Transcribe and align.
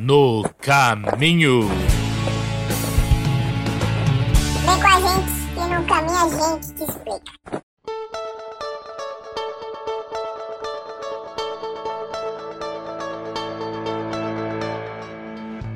no 0.00 0.42
caminho. 0.62 1.68
Vem 4.64 4.80
com 4.80 4.86
a 4.86 5.00
gente 5.00 5.30
que 5.52 5.60
no 5.60 5.84
caminho 5.84 6.16
a 6.16 6.28
gente 6.28 6.74
te 6.74 6.84
explica. 6.84 7.62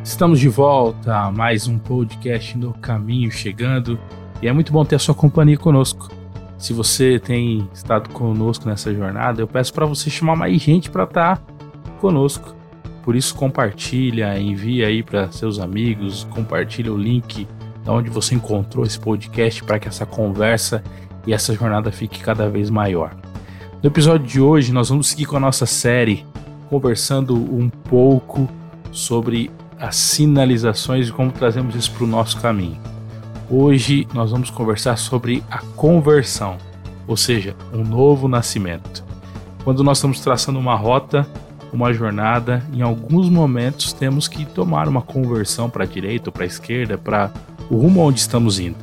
Estamos 0.02 0.40
de 0.40 0.48
volta 0.48 1.14
a 1.14 1.30
mais 1.30 1.66
um 1.66 1.78
podcast 1.78 2.56
no 2.56 2.72
caminho 2.72 3.30
chegando 3.30 4.00
e 4.40 4.48
é 4.48 4.52
muito 4.54 4.72
bom 4.72 4.86
ter 4.86 4.96
a 4.96 4.98
sua 4.98 5.14
companhia 5.14 5.58
conosco. 5.58 6.10
Se 6.56 6.72
você 6.72 7.18
tem 7.18 7.68
estado 7.74 8.08
conosco 8.08 8.66
nessa 8.66 8.94
jornada, 8.94 9.42
eu 9.42 9.46
peço 9.46 9.74
para 9.74 9.84
você 9.84 10.08
chamar 10.08 10.34
mais 10.34 10.62
gente 10.62 10.88
para 10.88 11.04
estar 11.04 11.36
tá 11.36 11.52
conosco. 12.00 12.63
Por 13.04 13.14
isso 13.14 13.34
compartilha, 13.34 14.38
envia 14.40 14.86
aí 14.86 15.02
para 15.02 15.30
seus 15.30 15.58
amigos, 15.58 16.26
compartilha 16.30 16.90
o 16.90 16.96
link 16.96 17.46
de 17.82 17.90
onde 17.90 18.08
você 18.08 18.34
encontrou 18.34 18.82
esse 18.82 18.98
podcast 18.98 19.62
para 19.62 19.78
que 19.78 19.86
essa 19.86 20.06
conversa 20.06 20.82
e 21.26 21.34
essa 21.34 21.54
jornada 21.54 21.92
fique 21.92 22.20
cada 22.20 22.48
vez 22.48 22.70
maior. 22.70 23.14
No 23.82 23.88
episódio 23.88 24.26
de 24.26 24.40
hoje, 24.40 24.72
nós 24.72 24.88
vamos 24.88 25.08
seguir 25.08 25.26
com 25.26 25.36
a 25.36 25.40
nossa 25.40 25.66
série 25.66 26.24
conversando 26.70 27.34
um 27.34 27.68
pouco 27.68 28.48
sobre 28.90 29.50
as 29.78 29.96
sinalizações 29.96 31.08
e 31.08 31.12
como 31.12 31.30
trazemos 31.30 31.74
isso 31.74 31.90
para 31.92 32.04
o 32.04 32.06
nosso 32.06 32.40
caminho. 32.40 32.80
Hoje 33.50 34.08
nós 34.14 34.30
vamos 34.30 34.48
conversar 34.48 34.96
sobre 34.96 35.44
a 35.50 35.58
conversão, 35.76 36.56
ou 37.06 37.18
seja, 37.18 37.54
um 37.70 37.84
novo 37.84 38.28
nascimento. 38.28 39.04
Quando 39.62 39.84
nós 39.84 39.98
estamos 39.98 40.20
traçando 40.20 40.58
uma 40.58 40.74
rota, 40.74 41.28
uma 41.74 41.92
jornada, 41.92 42.62
em 42.72 42.82
alguns 42.82 43.28
momentos 43.28 43.92
temos 43.92 44.28
que 44.28 44.44
tomar 44.44 44.88
uma 44.88 45.02
conversão 45.02 45.68
para 45.68 45.82
a 45.82 45.86
direita 45.86 46.28
ou 46.28 46.32
para 46.32 46.44
a 46.44 46.46
esquerda, 46.46 46.96
para 46.96 47.32
o 47.68 47.76
rumo 47.76 48.00
onde 48.00 48.20
estamos 48.20 48.60
indo. 48.60 48.78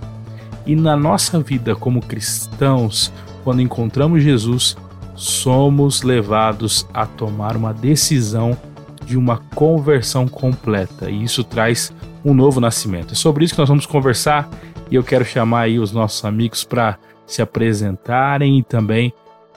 E 0.65 0.75
na 0.75 0.97
nossa 0.97 1.39
vida 1.39 1.73
como 1.73 2.01
cristãos, 2.01 3.11
quando 3.43 3.61
encontramos 3.61 4.21
Jesus, 4.21 4.75
somos 5.15 6.01
levados 6.01 6.85
a 6.93 7.05
tomar 7.05 7.55
uma 7.55 7.73
decisão 7.73 8.57
de 9.05 9.17
uma 9.17 9.37
conversão 9.55 10.27
completa, 10.27 11.09
e 11.09 11.23
isso 11.23 11.43
traz 11.43 11.93
um 12.23 12.33
novo 12.33 12.59
nascimento. 12.59 13.13
É 13.13 13.15
sobre 13.15 13.45
isso 13.45 13.53
que 13.53 13.59
nós 13.59 13.69
vamos 13.69 13.85
conversar 13.85 14.49
e 14.91 14.95
eu 14.95 15.03
quero 15.03 15.23
chamar 15.23 15.61
aí 15.61 15.79
os 15.79 15.93
nossos 15.93 16.23
amigos 16.25 16.65
para 16.65 16.97
se 17.25 17.41
apresentarem 17.41 18.59
e 18.59 18.63
também 18.63 19.13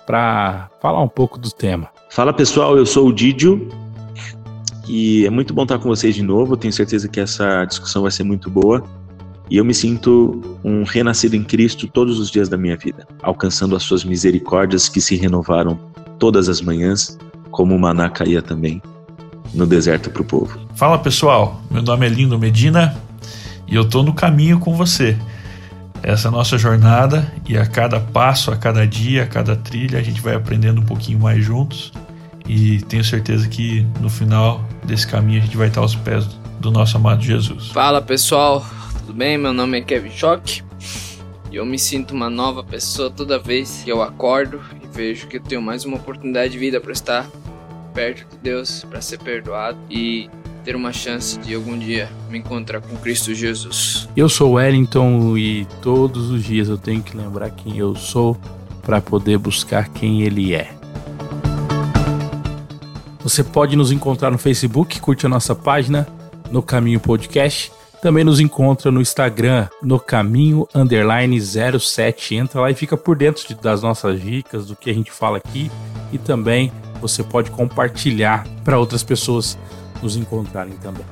para 0.07 0.71
falar 0.81 1.03
um 1.03 1.09
pouco 1.09 1.39
do 1.39 1.51
tema. 1.51 1.94
Fala 2.15 2.33
pessoal, 2.33 2.77
eu 2.77 2.87
sou 2.87 3.09
o 3.09 3.13
Didio 3.13 3.69
e 4.87 5.27
é 5.27 5.31
muito 5.31 5.53
bom 5.53 5.65
estar 5.65 5.81
com 5.81 5.89
vocês 5.89 6.15
de 6.15 6.23
novo. 6.23 6.57
Tenho 6.57 6.73
certeza 6.73 7.09
que 7.09 7.19
essa 7.19 7.65
discussão 7.65 8.03
vai 8.03 8.11
ser 8.13 8.23
muito 8.23 8.49
boa. 8.49 8.85
E 9.51 9.57
eu 9.57 9.65
me 9.65 9.75
sinto 9.75 10.41
um 10.63 10.85
renascido 10.85 11.35
em 11.35 11.43
Cristo 11.43 11.89
todos 11.89 12.21
os 12.21 12.31
dias 12.31 12.49
da 12.49 12.57
minha 12.57 12.77
vida, 12.77 13.05
alcançando 13.21 13.75
as 13.75 13.83
suas 13.83 14.05
misericórdias 14.05 14.89
que 14.89 15.01
se 15.01 15.17
renovaram 15.17 15.77
todas 16.17 16.49
as 16.49 16.61
manhãs, 16.61 17.19
como 17.51 17.75
o 17.75 17.81
maná 17.81 18.09
caía 18.09 18.41
também 18.41 18.81
no 19.53 19.67
deserto 19.67 20.09
para 20.09 20.23
o 20.23 20.25
povo. 20.25 20.57
Fala 20.77 21.01
pessoal, 21.01 21.61
meu 21.69 21.83
nome 21.83 22.07
é 22.07 22.11
Lindo 22.11 22.39
Medina 22.39 22.97
e 23.67 23.75
eu 23.75 23.83
estou 23.83 24.05
no 24.05 24.15
caminho 24.15 24.61
com 24.61 24.77
você. 24.77 25.19
Essa 26.07 26.31
nossa 26.31 26.59
jornada 26.59 27.33
e 27.49 27.57
a 27.57 27.65
cada 27.65 27.99
passo, 27.99 28.51
a 28.51 28.57
cada 28.59 28.87
dia, 28.87 29.23
a 29.23 29.27
cada 29.27 29.57
trilha, 29.57 29.99
a 29.99 30.03
gente 30.03 30.21
vai 30.21 30.35
aprendendo 30.35 30.83
um 30.83 30.85
pouquinho 30.85 31.19
mais 31.19 31.43
juntos 31.43 31.95
e 32.47 32.83
tenho 32.83 33.03
certeza 33.03 33.49
que 33.49 33.87
no 34.03 34.11
final 34.11 34.63
desse 34.85 35.07
caminho 35.07 35.41
a 35.41 35.45
gente 35.47 35.57
vai 35.57 35.69
estar 35.69 35.81
aos 35.81 35.95
pés 35.95 36.27
do 36.61 36.71
nosso 36.71 36.99
amado 36.99 37.23
Jesus. 37.23 37.69
Fala 37.69 38.03
pessoal, 38.03 38.63
tudo 38.99 39.15
bem? 39.15 39.39
Meu 39.39 39.55
nome 39.55 39.79
é 39.79 39.81
Kevin 39.81 40.11
Schock 40.11 40.63
e 41.51 41.57
eu 41.57 41.65
me 41.65 41.79
sinto 41.79 42.13
uma 42.13 42.29
nova 42.29 42.63
pessoa 42.63 43.11
toda 43.11 43.39
vez 43.39 43.81
que 43.83 43.91
eu 43.91 44.03
acordo 44.03 44.61
e 44.83 44.87
vejo 44.95 45.27
que 45.27 45.39
eu 45.39 45.43
tenho 45.43 45.63
mais 45.63 45.87
uma 45.87 45.97
oportunidade 45.97 46.53
de 46.53 46.59
vida 46.59 46.83
para 46.83 46.93
estar 46.93 47.27
perto 47.95 48.29
de 48.31 48.37
Deus, 48.43 48.85
para 48.91 49.01
ser 49.01 49.21
perdoado 49.21 49.79
e 49.89 50.29
ter 50.65 50.75
uma 50.75 50.93
chance 50.93 51.39
de 51.39 51.55
algum 51.55 51.79
dia 51.79 52.09
me 52.31 52.39
encontrar 52.39 52.81
com 52.81 52.97
Cristo 52.97 53.35
Jesus. 53.35 54.09
Eu 54.17 54.29
sou 54.31 54.53
Wellington 54.53 55.37
e 55.37 55.67
todos 55.83 56.31
os 56.31 56.43
dias 56.43 56.69
eu 56.69 56.79
tenho 56.79 57.03
que 57.03 57.15
lembrar 57.15 57.51
quem 57.51 57.77
eu 57.77 57.95
sou 57.95 58.37
para 58.83 59.01
poder 59.01 59.37
buscar 59.37 59.89
quem 59.91 60.23
Ele 60.23 60.55
é. 60.55 60.73
Você 63.23 63.45
pode 63.45 63.77
nos 63.77 63.93
encontrar 63.93 64.31
no 64.31 64.39
Facebook, 64.39 65.01
curte 65.01 65.27
a 65.27 65.29
nossa 65.29 65.55
página 65.55 66.07
no 66.51 66.63
Caminho 66.63 67.01
Podcast. 67.01 67.71
Também 68.01 68.23
nos 68.23 68.39
encontra 68.39 68.91
no 68.91 69.01
Instagram, 69.01 69.67
no 69.83 69.99
Caminho 69.99 70.69
Underline 70.75 71.39
07. 71.41 72.35
Entra 72.35 72.61
lá 72.61 72.71
e 72.71 72.75
fica 72.75 72.99
por 72.99 73.17
dentro 73.17 73.55
das 73.57 73.83
nossas 73.83 74.21
dicas, 74.21 74.67
do 74.67 74.77
que 74.77 74.91
a 74.91 74.95
gente 74.95 75.11
fala 75.11 75.39
aqui. 75.39 75.71
E 76.13 76.19
também 76.19 76.71
você 77.01 77.23
pode 77.23 77.51
compartilhar 77.51 78.47
para 78.63 78.79
outras 78.79 79.03
pessoas 79.03 79.59
nos 80.05 80.17
encontrarem 80.17 80.75
também. 80.75 81.05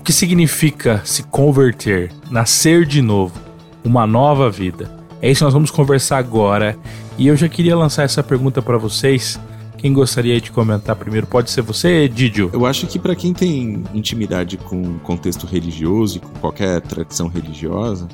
O 0.00 0.02
que 0.02 0.12
significa 0.12 1.02
se 1.04 1.22
converter, 1.24 2.10
nascer 2.30 2.84
de 2.86 3.00
novo, 3.02 3.38
uma 3.84 4.06
nova 4.06 4.50
vida? 4.50 4.90
É 5.20 5.30
isso 5.30 5.40
que 5.40 5.44
nós 5.44 5.54
vamos 5.54 5.70
conversar 5.70 6.18
agora. 6.18 6.76
E 7.16 7.26
eu 7.26 7.36
já 7.36 7.48
queria 7.48 7.76
lançar 7.76 8.02
essa 8.02 8.22
pergunta 8.22 8.60
para 8.60 8.76
vocês. 8.76 9.38
Quem 9.78 9.92
gostaria 9.92 10.40
de 10.40 10.50
comentar 10.50 10.96
primeiro? 10.96 11.26
Pode 11.26 11.50
ser 11.50 11.62
você, 11.62 12.08
Didio? 12.08 12.50
Eu 12.52 12.64
acho 12.64 12.86
que 12.86 12.98
para 12.98 13.14
quem 13.14 13.34
tem 13.34 13.84
intimidade 13.92 14.56
com 14.56 14.98
contexto 15.00 15.46
religioso 15.46 16.16
e 16.16 16.20
com 16.20 16.32
qualquer 16.40 16.80
tradição 16.80 17.28
religiosa, 17.28 18.08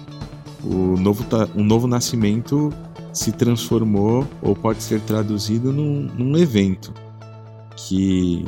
o 0.64 0.97
novo, 0.97 1.24
um 1.56 1.64
novo 1.64 1.86
nascimento 1.86 2.72
se 3.12 3.32
transformou 3.32 4.26
ou 4.42 4.54
pode 4.54 4.82
ser 4.82 5.00
traduzido 5.00 5.72
num, 5.72 6.08
num 6.16 6.36
evento 6.36 6.92
que, 7.88 8.44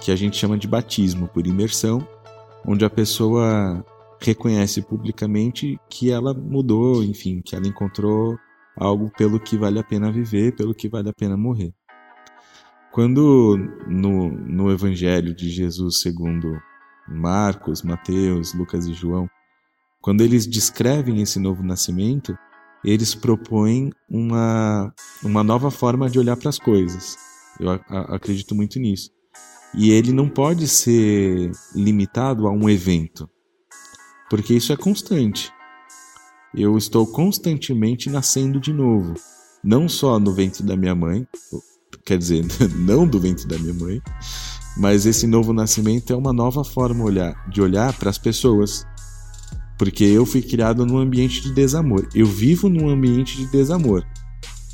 que 0.00 0.10
a 0.10 0.16
gente 0.16 0.36
chama 0.36 0.58
de 0.58 0.66
batismo 0.66 1.28
por 1.28 1.46
imersão, 1.46 2.06
onde 2.66 2.84
a 2.84 2.90
pessoa 2.90 3.84
reconhece 4.20 4.82
publicamente 4.82 5.78
que 5.88 6.10
ela 6.10 6.32
mudou, 6.34 7.02
enfim, 7.02 7.40
que 7.42 7.54
ela 7.54 7.66
encontrou 7.66 8.38
algo 8.76 9.10
pelo 9.16 9.38
que 9.38 9.56
vale 9.56 9.78
a 9.78 9.84
pena 9.84 10.10
viver, 10.10 10.56
pelo 10.56 10.74
que 10.74 10.88
vale 10.88 11.08
a 11.08 11.12
pena 11.12 11.36
morrer. 11.36 11.72
Quando 12.92 13.56
no, 13.86 14.30
no 14.30 14.70
Evangelho 14.70 15.34
de 15.34 15.50
Jesus 15.50 16.00
segundo 16.00 16.56
Marcos, 17.08 17.82
Mateus, 17.82 18.54
Lucas 18.54 18.86
e 18.86 18.94
João, 18.94 19.28
quando 20.00 20.22
eles 20.22 20.46
descrevem 20.46 21.20
esse 21.20 21.38
novo 21.38 21.62
nascimento, 21.62 22.36
eles 22.84 23.14
propõem 23.14 23.90
uma, 24.08 24.92
uma 25.22 25.42
nova 25.42 25.70
forma 25.70 26.08
de 26.08 26.18
olhar 26.18 26.36
para 26.36 26.50
as 26.50 26.58
coisas. 26.58 27.16
Eu 27.60 27.70
acredito 27.90 28.54
muito 28.54 28.78
nisso. 28.78 29.10
E 29.76 29.90
ele 29.90 30.12
não 30.12 30.28
pode 30.28 30.68
ser 30.68 31.50
limitado 31.74 32.46
a 32.46 32.50
um 32.50 32.70
evento, 32.70 33.28
porque 34.30 34.54
isso 34.54 34.72
é 34.72 34.76
constante. 34.76 35.52
Eu 36.54 36.78
estou 36.78 37.04
constantemente 37.06 38.08
nascendo 38.08 38.60
de 38.60 38.72
novo, 38.72 39.14
não 39.62 39.88
só 39.88 40.20
no 40.20 40.32
ventre 40.32 40.62
da 40.62 40.76
minha 40.76 40.94
mãe, 40.94 41.26
quer 42.04 42.16
dizer, 42.16 42.44
não 42.78 43.06
do 43.06 43.18
ventre 43.18 43.48
da 43.48 43.58
minha 43.58 43.74
mãe, 43.74 44.00
mas 44.76 45.06
esse 45.06 45.26
novo 45.26 45.52
nascimento 45.52 46.12
é 46.12 46.16
uma 46.16 46.32
nova 46.32 46.62
forma 46.62 47.04
de 47.48 47.60
olhar 47.60 47.92
para 47.98 48.10
as 48.10 48.18
pessoas, 48.18 48.86
porque 49.76 50.04
eu 50.04 50.24
fui 50.24 50.42
criado 50.42 50.86
num 50.86 50.98
ambiente 50.98 51.40
de 51.40 51.52
desamor. 51.52 52.08
Eu 52.14 52.26
vivo 52.26 52.68
num 52.68 52.88
ambiente 52.88 53.36
de 53.36 53.46
desamor. 53.46 54.04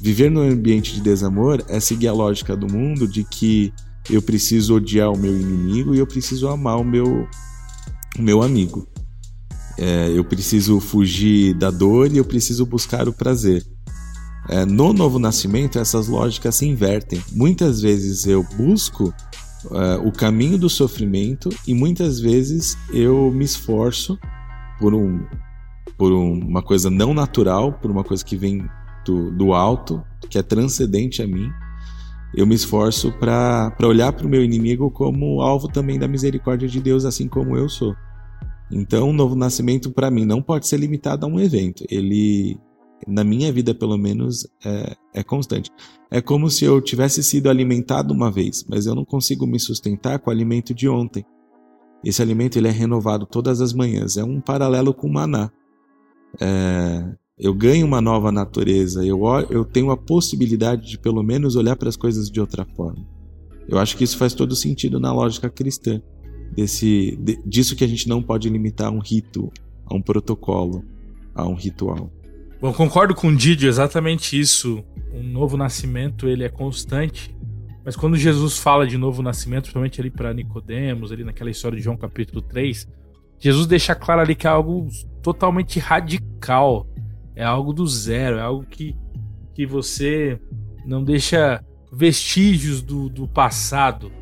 Viver 0.01 0.31
num 0.31 0.41
ambiente 0.41 0.95
de 0.95 1.01
desamor 1.01 1.63
é 1.69 1.79
seguir 1.79 2.09
a 2.09 2.13
lógica 2.13 2.57
do 2.57 2.67
mundo 2.67 3.07
de 3.07 3.23
que 3.23 3.73
eu 4.09 4.23
preciso 4.23 4.77
odiar 4.77 5.13
o 5.13 5.19
meu 5.19 5.39
inimigo 5.39 5.95
e 5.95 5.99
eu 5.99 6.07
preciso 6.07 6.49
amar 6.49 6.79
o 6.79 6.85
meu, 6.85 7.29
o 8.19 8.23
meu 8.23 8.43
amigo. 8.43 8.89
É, 9.79 10.09
eu 10.09 10.25
preciso 10.25 10.81
fugir 10.81 11.55
da 11.55 11.71
dor 11.71 12.11
e 12.11 12.17
eu 12.17 12.25
preciso 12.25 12.65
buscar 12.65 13.09
o 13.09 13.13
prazer. 13.13 13.65
É, 14.49 14.65
no 14.65 14.93
novo 14.95 15.19
nascimento, 15.19 15.79
essas 15.79 16.09
lógicas 16.09 16.57
se 16.57 16.67
invertem. 16.67 17.23
Muitas 17.33 17.83
vezes 17.83 18.27
eu 18.27 18.43
busco 18.57 19.13
é, 19.71 19.97
o 19.99 20.11
caminho 20.11 20.57
do 20.57 20.71
sofrimento 20.71 21.51
e 21.67 21.75
muitas 21.75 22.19
vezes 22.19 22.77
eu 22.91 23.31
me 23.31 23.45
esforço 23.45 24.19
por, 24.79 24.95
um, 24.95 25.21
por 25.99 26.11
uma 26.11 26.63
coisa 26.63 26.89
não 26.89 27.13
natural, 27.13 27.75
por 27.75 27.91
uma 27.91 28.03
coisa 28.03 28.25
que 28.25 28.37
vem 28.37 28.67
do, 29.05 29.31
do 29.31 29.53
alto, 29.53 30.03
que 30.29 30.39
é 30.39 30.43
transcendente 30.43 31.23
a 31.23 31.27
mim, 31.27 31.51
eu 32.35 32.47
me 32.47 32.55
esforço 32.55 33.13
para 33.13 33.75
olhar 33.83 34.13
para 34.13 34.27
o 34.27 34.31
meu 34.31 34.45
inimigo 34.45 34.91
como 34.91 35.41
alvo 35.41 35.69
também 35.69 35.99
da 35.99 36.07
misericórdia 36.07 36.69
de 36.69 36.81
Deus, 36.81 37.05
assim 37.05 37.27
como 37.27 37.57
eu 37.57 37.69
sou. 37.69 37.95
Então, 38.71 39.11
o 39.11 39.13
novo 39.13 39.35
nascimento 39.35 39.91
para 39.91 40.11
mim 40.11 40.25
não 40.25 40.41
pode 40.41 40.69
ser 40.69 40.79
limitado 40.79 41.27
a 41.27 41.29
um 41.29 41.41
evento. 41.41 41.85
Ele 41.91 42.57
na 43.07 43.25
minha 43.25 43.53
vida 43.53 43.75
pelo 43.75 43.97
menos, 43.97 44.47
é, 44.65 44.97
é 45.15 45.23
constante. 45.23 45.71
É 46.11 46.21
como 46.21 46.51
se 46.51 46.65
eu 46.65 46.81
tivesse 46.81 47.23
sido 47.23 47.49
alimentado 47.49 48.13
uma 48.13 48.31
vez, 48.31 48.65
mas 48.69 48.87
eu 48.87 48.95
não 48.95 49.05
consigo 49.05 49.47
me 49.47 49.59
sustentar 49.59 50.19
com 50.19 50.31
o 50.31 50.33
alimento 50.33 50.75
de 50.75 50.89
ontem. 50.89 51.25
Esse 52.05 52.23
alimento 52.23 52.59
ele 52.59 52.69
é 52.69 52.71
renovado 52.71 53.27
todas 53.27 53.61
as 53.61 53.73
manhãs. 53.73 54.17
É 54.17 54.25
um 54.25 54.41
paralelo 54.41 54.95
com 54.95 55.07
o 55.07 55.13
maná. 55.13 55.51
É, 56.41 57.15
eu 57.41 57.55
ganho 57.55 57.87
uma 57.87 58.03
nova 58.03 58.31
natureza. 58.31 59.05
Eu, 59.05 59.23
eu 59.49 59.65
tenho 59.65 59.91
a 59.91 59.97
possibilidade 59.97 60.91
de 60.91 60.99
pelo 60.99 61.23
menos 61.23 61.57
olhar 61.57 61.75
para 61.75 61.89
as 61.89 61.97
coisas 61.97 62.31
de 62.31 62.39
outra 62.39 62.67
forma. 62.77 63.05
Eu 63.67 63.79
acho 63.79 63.97
que 63.97 64.05
isso 64.05 64.19
faz 64.19 64.35
todo 64.35 64.55
sentido 64.55 65.01
na 65.01 65.13
lógica 65.13 65.49
cristã. 65.49 66.03
Desse, 66.55 67.17
de, 67.17 67.41
disso 67.47 67.75
que 67.75 67.85
a 67.85 67.89
gente 67.89 68.09
não 68.09 68.23
pode 68.23 68.49
limitar 68.51 68.89
a 68.89 68.91
um 68.91 68.99
rito, 68.99 69.51
a 69.87 69.95
um 69.95 70.03
protocolo, 70.03 70.85
a 71.35 71.47
um 71.47 71.55
ritual. 71.55 72.13
Bom, 72.61 72.75
concordo 72.75 73.15
com 73.15 73.29
o 73.29 73.37
Didio, 73.37 73.69
exatamente 73.69 74.39
isso. 74.39 74.85
Um 75.11 75.23
novo 75.23 75.57
nascimento, 75.57 76.29
ele 76.29 76.45
é 76.45 76.49
constante. 76.49 77.35
Mas 77.83 77.97
quando 77.97 78.17
Jesus 78.17 78.59
fala 78.59 78.87
de 78.87 78.99
novo 78.99 79.23
nascimento, 79.23 79.63
principalmente 79.63 79.99
ali 79.99 80.11
para 80.11 80.35
Nicodemos, 80.35 81.11
ali 81.11 81.25
naquela 81.25 81.49
história 81.49 81.79
de 81.79 81.83
João 81.83 81.97
capítulo 81.97 82.43
3, 82.43 82.87
Jesus 83.39 83.67
deixa 83.67 83.95
claro 83.95 84.21
ali 84.21 84.35
que 84.35 84.47
é 84.47 84.51
algo 84.51 84.89
totalmente 85.23 85.79
radical. 85.79 86.87
É 87.35 87.45
algo 87.45 87.73
do 87.73 87.87
zero, 87.87 88.39
é 88.39 88.43
algo 88.43 88.65
que, 88.67 88.97
que 89.55 89.67
você 89.67 90.41
não 90.85 91.03
deixa 91.03 91.65
vestígios 91.93 92.83
do, 92.83 93.09
do 93.09 93.27
passado. 93.27 94.13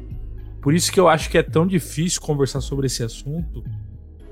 Por 0.61 0.75
isso 0.75 0.93
que 0.93 0.99
eu 0.99 1.09
acho 1.09 1.31
que 1.31 1.39
é 1.39 1.43
tão 1.43 1.67
difícil 1.67 2.21
conversar 2.21 2.61
sobre 2.61 2.87
esse 2.87 3.03
assunto 3.03 3.65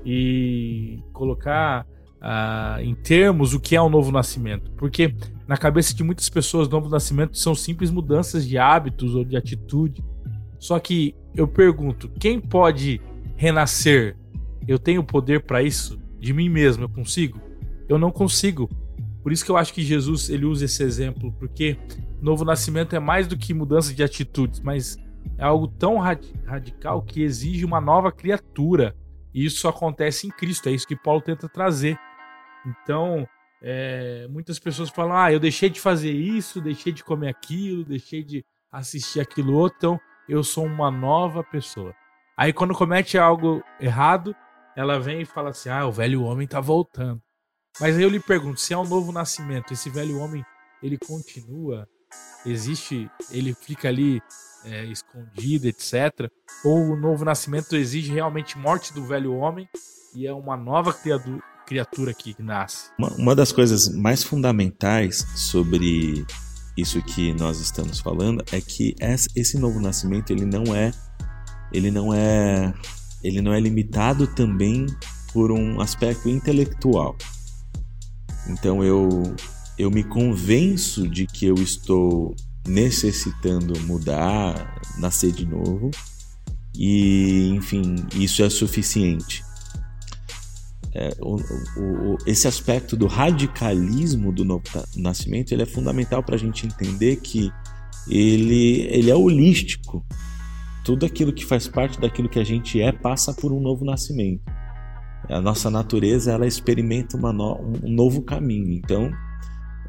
e 0.05 0.99
colocar 1.13 1.85
uh, 2.17 2.81
em 2.81 2.95
termos 2.95 3.53
o 3.53 3.59
que 3.59 3.75
é 3.75 3.81
um 3.81 3.89
novo 3.89 4.11
nascimento. 4.11 4.71
Porque 4.71 5.15
na 5.47 5.57
cabeça 5.57 5.93
de 5.93 6.03
muitas 6.03 6.29
pessoas, 6.29 6.67
novo 6.67 6.89
nascimento 6.89 7.37
são 7.37 7.55
simples 7.55 7.89
mudanças 7.89 8.47
de 8.47 8.57
hábitos 8.57 9.15
ou 9.15 9.23
de 9.23 9.37
atitude. 9.37 10.03
Só 10.59 10.79
que 10.79 11.15
eu 11.35 11.47
pergunto, 11.47 12.09
quem 12.19 12.39
pode 12.39 12.99
renascer? 13.35 14.17
Eu 14.67 14.77
tenho 14.77 15.03
poder 15.03 15.43
para 15.43 15.61
isso? 15.61 15.99
De 16.19 16.33
mim 16.33 16.49
mesmo, 16.49 16.83
eu 16.83 16.89
consigo? 16.89 17.39
Eu 17.87 17.97
não 17.97 18.11
consigo. 18.11 18.69
Por 19.23 19.31
isso 19.31 19.43
que 19.43 19.51
eu 19.51 19.57
acho 19.57 19.73
que 19.73 19.81
Jesus 19.81 20.29
ele 20.29 20.45
usa 20.45 20.65
esse 20.65 20.83
exemplo, 20.83 21.33
porque 21.33 21.77
novo 22.21 22.45
nascimento 22.45 22.95
é 22.95 22.99
mais 22.99 23.27
do 23.27 23.37
que 23.37 23.53
mudança 23.53 23.93
de 23.93 24.03
atitudes, 24.03 24.59
mas 24.59 24.97
é 25.37 25.43
algo 25.43 25.67
tão 25.67 25.97
radical 25.97 27.01
que 27.01 27.21
exige 27.21 27.65
uma 27.65 27.81
nova 27.81 28.11
criatura. 28.11 28.95
E 29.33 29.45
isso 29.45 29.67
acontece 29.67 30.27
em 30.27 30.29
Cristo, 30.29 30.69
é 30.69 30.71
isso 30.71 30.87
que 30.87 30.95
Paulo 30.95 31.21
tenta 31.21 31.49
trazer. 31.49 31.99
Então, 32.65 33.27
é, 33.61 34.27
muitas 34.29 34.59
pessoas 34.59 34.89
falam: 34.89 35.15
ah, 35.15 35.31
eu 35.31 35.39
deixei 35.39 35.69
de 35.69 35.79
fazer 35.79 36.11
isso, 36.11 36.61
deixei 36.61 36.91
de 36.91 37.03
comer 37.03 37.29
aquilo, 37.29 37.83
deixei 37.83 38.23
de 38.23 38.45
assistir 38.71 39.19
aquilo 39.19 39.53
outro, 39.53 39.77
então 39.77 39.99
eu 40.27 40.43
sou 40.43 40.65
uma 40.65 40.91
nova 40.91 41.43
pessoa. 41.43 41.93
Aí, 42.35 42.53
quando 42.53 42.73
comete 42.73 43.17
algo 43.17 43.63
errado, 43.79 44.35
ela 44.75 44.99
vem 44.99 45.21
e 45.21 45.25
fala 45.25 45.49
assim: 45.49 45.69
ah, 45.69 45.85
o 45.85 45.91
velho 45.91 46.23
homem 46.23 46.47
tá 46.47 46.59
voltando. 46.59 47.21
Mas 47.79 47.95
aí 47.95 48.03
eu 48.03 48.09
lhe 48.09 48.19
pergunto: 48.19 48.59
se 48.59 48.73
é 48.73 48.77
um 48.77 48.87
novo 48.87 49.11
nascimento, 49.11 49.73
esse 49.73 49.89
velho 49.89 50.19
homem 50.19 50.43
ele 50.81 50.97
continua, 50.97 51.87
existe, 52.45 53.09
ele 53.31 53.53
fica 53.53 53.87
ali 53.87 54.21
é, 54.63 54.85
escondida, 54.85 55.67
etc. 55.67 56.29
Ou 56.63 56.91
o 56.91 56.95
novo 56.95 57.23
nascimento 57.23 57.75
exige 57.75 58.11
realmente 58.11 58.57
morte 58.57 58.93
do 58.93 59.05
velho 59.05 59.33
homem 59.33 59.67
e 60.15 60.25
é 60.25 60.33
uma 60.33 60.57
nova 60.57 60.93
criatura, 60.93 61.41
criatura 61.65 62.13
que 62.13 62.35
nasce. 62.39 62.89
Uma, 62.97 63.09
uma 63.15 63.35
das 63.35 63.51
coisas 63.51 63.89
mais 63.89 64.23
fundamentais 64.23 65.25
sobre 65.35 66.25
isso 66.77 67.01
que 67.01 67.33
nós 67.33 67.59
estamos 67.59 67.99
falando 67.99 68.43
é 68.51 68.61
que 68.61 68.95
esse 69.35 69.57
novo 69.57 69.79
nascimento 69.79 70.31
ele 70.31 70.45
não 70.45 70.75
é 70.75 70.91
ele 71.71 71.91
não 71.91 72.13
é 72.13 72.73
ele 73.23 73.41
não 73.41 73.53
é 73.53 73.59
limitado 73.59 74.27
também 74.27 74.85
por 75.33 75.51
um 75.51 75.81
aspecto 75.81 76.29
intelectual. 76.29 77.15
Então 78.49 78.83
eu 78.83 79.35
eu 79.77 79.91
me 79.91 80.03
convenço 80.03 81.07
de 81.07 81.27
que 81.27 81.45
eu 81.45 81.55
estou 81.55 82.35
necessitando 82.67 83.79
mudar, 83.81 84.81
nascer 84.97 85.31
de 85.31 85.45
novo. 85.45 85.91
E, 86.75 87.49
enfim, 87.49 87.95
isso 88.15 88.43
é 88.43 88.49
suficiente. 88.49 89.43
É, 90.93 91.09
o, 91.21 91.35
o, 91.35 92.17
esse 92.25 92.47
aspecto 92.47 92.97
do 92.97 93.05
radicalismo 93.05 94.31
do 94.31 94.43
novo 94.43 94.63
nascimento 94.95 95.51
ele 95.51 95.61
é 95.61 95.65
fundamental 95.65 96.23
para 96.23 96.35
a 96.35 96.39
gente 96.39 96.65
entender 96.65 97.17
que 97.17 97.51
ele, 98.09 98.87
ele 98.89 99.11
é 99.11 99.15
holístico. 99.15 100.03
Tudo 100.83 101.05
aquilo 101.05 101.33
que 101.33 101.45
faz 101.45 101.67
parte 101.67 101.99
daquilo 101.99 102.29
que 102.29 102.39
a 102.39 102.43
gente 102.43 102.81
é 102.81 102.91
passa 102.91 103.33
por 103.33 103.51
um 103.51 103.59
novo 103.59 103.85
nascimento. 103.85 104.41
A 105.29 105.41
nossa 105.41 105.69
natureza 105.69 106.31
ela 106.31 106.47
experimenta 106.47 107.17
no, 107.17 107.59
um 107.83 107.89
novo 107.89 108.21
caminho. 108.21 108.71
Então, 108.71 109.11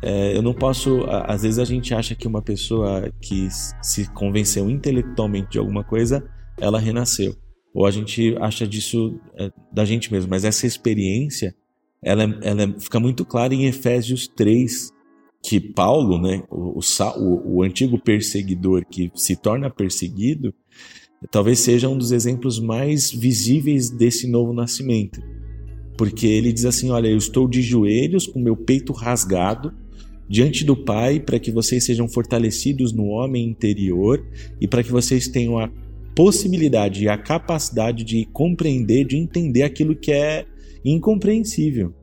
é, 0.02 0.36
eu 0.36 0.42
não 0.42 0.54
posso. 0.54 1.04
Às 1.26 1.42
vezes 1.42 1.58
a 1.58 1.64
gente 1.64 1.94
acha 1.94 2.14
que 2.14 2.26
uma 2.26 2.42
pessoa 2.42 3.10
que 3.20 3.48
se 3.82 4.10
convenceu 4.12 4.68
intelectualmente 4.68 5.52
de 5.52 5.58
alguma 5.58 5.84
coisa, 5.84 6.28
ela 6.58 6.78
renasceu. 6.78 7.36
Ou 7.74 7.86
a 7.86 7.90
gente 7.90 8.36
acha 8.40 8.66
disso 8.66 9.20
é, 9.38 9.50
da 9.72 9.84
gente 9.84 10.10
mesmo. 10.12 10.30
Mas 10.30 10.44
essa 10.44 10.66
experiência, 10.66 11.54
ela, 12.02 12.24
ela 12.42 12.74
fica 12.78 12.98
muito 12.98 13.24
clara 13.24 13.54
em 13.54 13.66
Efésios 13.66 14.26
3, 14.28 14.90
que 15.42 15.60
Paulo, 15.60 16.20
né, 16.20 16.42
o, 16.50 16.80
o, 16.80 17.56
o 17.56 17.62
antigo 17.62 18.00
perseguidor 18.00 18.84
que 18.84 19.10
se 19.14 19.36
torna 19.36 19.70
perseguido, 19.70 20.52
talvez 21.30 21.58
seja 21.58 21.88
um 21.88 21.98
dos 21.98 22.12
exemplos 22.12 22.60
mais 22.60 23.10
visíveis 23.10 23.90
desse 23.90 24.26
novo 24.28 24.52
nascimento. 24.52 25.20
Porque 25.96 26.26
ele 26.26 26.52
diz 26.52 26.64
assim: 26.64 26.90
Olha, 26.90 27.08
eu 27.08 27.16
estou 27.16 27.48
de 27.48 27.60
joelhos 27.60 28.26
com 28.26 28.38
meu 28.38 28.56
peito 28.56 28.92
rasgado 28.92 29.74
diante 30.28 30.64
do 30.64 30.76
Pai 30.76 31.18
para 31.18 31.38
que 31.38 31.50
vocês 31.50 31.84
sejam 31.84 32.08
fortalecidos 32.08 32.92
no 32.92 33.06
homem 33.06 33.48
interior 33.48 34.24
e 34.60 34.68
para 34.68 34.82
que 34.82 34.92
vocês 34.92 35.26
tenham 35.26 35.58
a 35.58 35.70
possibilidade 36.14 37.04
e 37.04 37.08
a 37.08 37.16
capacidade 37.16 38.04
de 38.04 38.24
compreender, 38.26 39.04
de 39.04 39.16
entender 39.16 39.62
aquilo 39.62 39.96
que 39.96 40.12
é 40.12 40.44
incompreensível. 40.84 41.94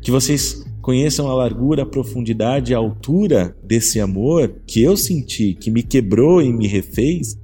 Que 0.00 0.10
vocês 0.10 0.64
conheçam 0.80 1.28
a 1.28 1.34
largura, 1.34 1.82
a 1.82 1.86
profundidade, 1.86 2.74
a 2.74 2.78
altura 2.78 3.56
desse 3.62 4.00
amor 4.00 4.62
que 4.66 4.82
eu 4.82 4.96
senti, 4.96 5.52
que 5.54 5.70
me 5.70 5.82
quebrou 5.82 6.40
e 6.40 6.52
me 6.52 6.66
refez 6.66 7.36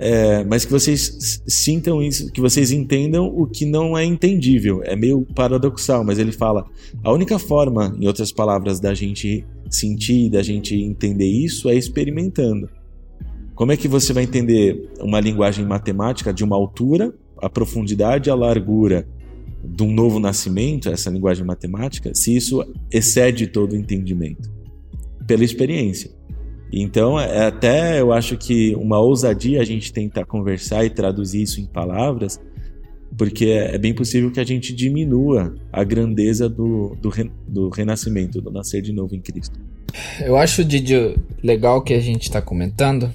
é, 0.00 0.44
mas 0.44 0.64
que 0.64 0.70
vocês 0.70 1.42
sintam 1.44 2.00
isso, 2.00 2.30
que 2.30 2.40
vocês 2.40 2.70
entendam 2.70 3.26
o 3.26 3.48
que 3.48 3.66
não 3.66 3.98
é 3.98 4.04
entendível. 4.04 4.80
É 4.84 4.94
meio 4.94 5.26
paradoxal, 5.34 6.04
mas 6.04 6.20
ele 6.20 6.30
fala: 6.30 6.64
a 7.02 7.12
única 7.12 7.36
forma, 7.36 7.96
em 8.00 8.06
outras 8.06 8.30
palavras, 8.30 8.78
da 8.78 8.94
gente 8.94 9.44
sentir, 9.68 10.30
da 10.30 10.40
gente 10.40 10.76
entender 10.76 11.26
isso 11.26 11.68
é 11.68 11.74
experimentando. 11.74 12.70
Como 13.56 13.72
é 13.72 13.76
que 13.76 13.88
você 13.88 14.12
vai 14.12 14.22
entender 14.22 14.88
uma 15.00 15.18
linguagem 15.18 15.66
matemática 15.66 16.32
de 16.32 16.44
uma 16.44 16.54
altura, 16.54 17.12
a 17.42 17.50
profundidade, 17.50 18.30
a 18.30 18.36
largura 18.36 19.04
de 19.64 19.82
um 19.82 19.92
novo 19.92 20.20
nascimento, 20.20 20.88
essa 20.88 21.10
linguagem 21.10 21.44
matemática, 21.44 22.14
se 22.14 22.36
isso 22.36 22.64
excede 22.88 23.48
todo 23.48 23.72
o 23.72 23.76
entendimento? 23.76 24.48
Pela 25.26 25.42
experiência. 25.42 26.17
Então, 26.72 27.18
é 27.18 27.46
até 27.46 28.00
eu 28.00 28.12
acho 28.12 28.36
que 28.36 28.74
uma 28.74 29.00
ousadia 29.00 29.60
a 29.60 29.64
gente 29.64 29.92
tentar 29.92 30.24
conversar 30.26 30.84
e 30.84 30.90
traduzir 30.90 31.42
isso 31.42 31.60
em 31.60 31.66
palavras, 31.66 32.40
porque 33.16 33.46
é, 33.46 33.74
é 33.74 33.78
bem 33.78 33.94
possível 33.94 34.30
que 34.30 34.40
a 34.40 34.44
gente 34.44 34.74
diminua 34.74 35.54
a 35.72 35.82
grandeza 35.82 36.48
do, 36.48 36.96
do, 37.00 37.10
do 37.46 37.68
renascimento, 37.70 38.40
do 38.40 38.50
nascer 38.50 38.82
de 38.82 38.92
novo 38.92 39.14
em 39.14 39.20
Cristo. 39.20 39.58
Eu 40.20 40.36
acho, 40.36 40.64
Didi, 40.64 41.16
legal 41.42 41.82
que 41.82 41.94
a 41.94 42.00
gente 42.00 42.24
está 42.24 42.42
comentando, 42.42 43.12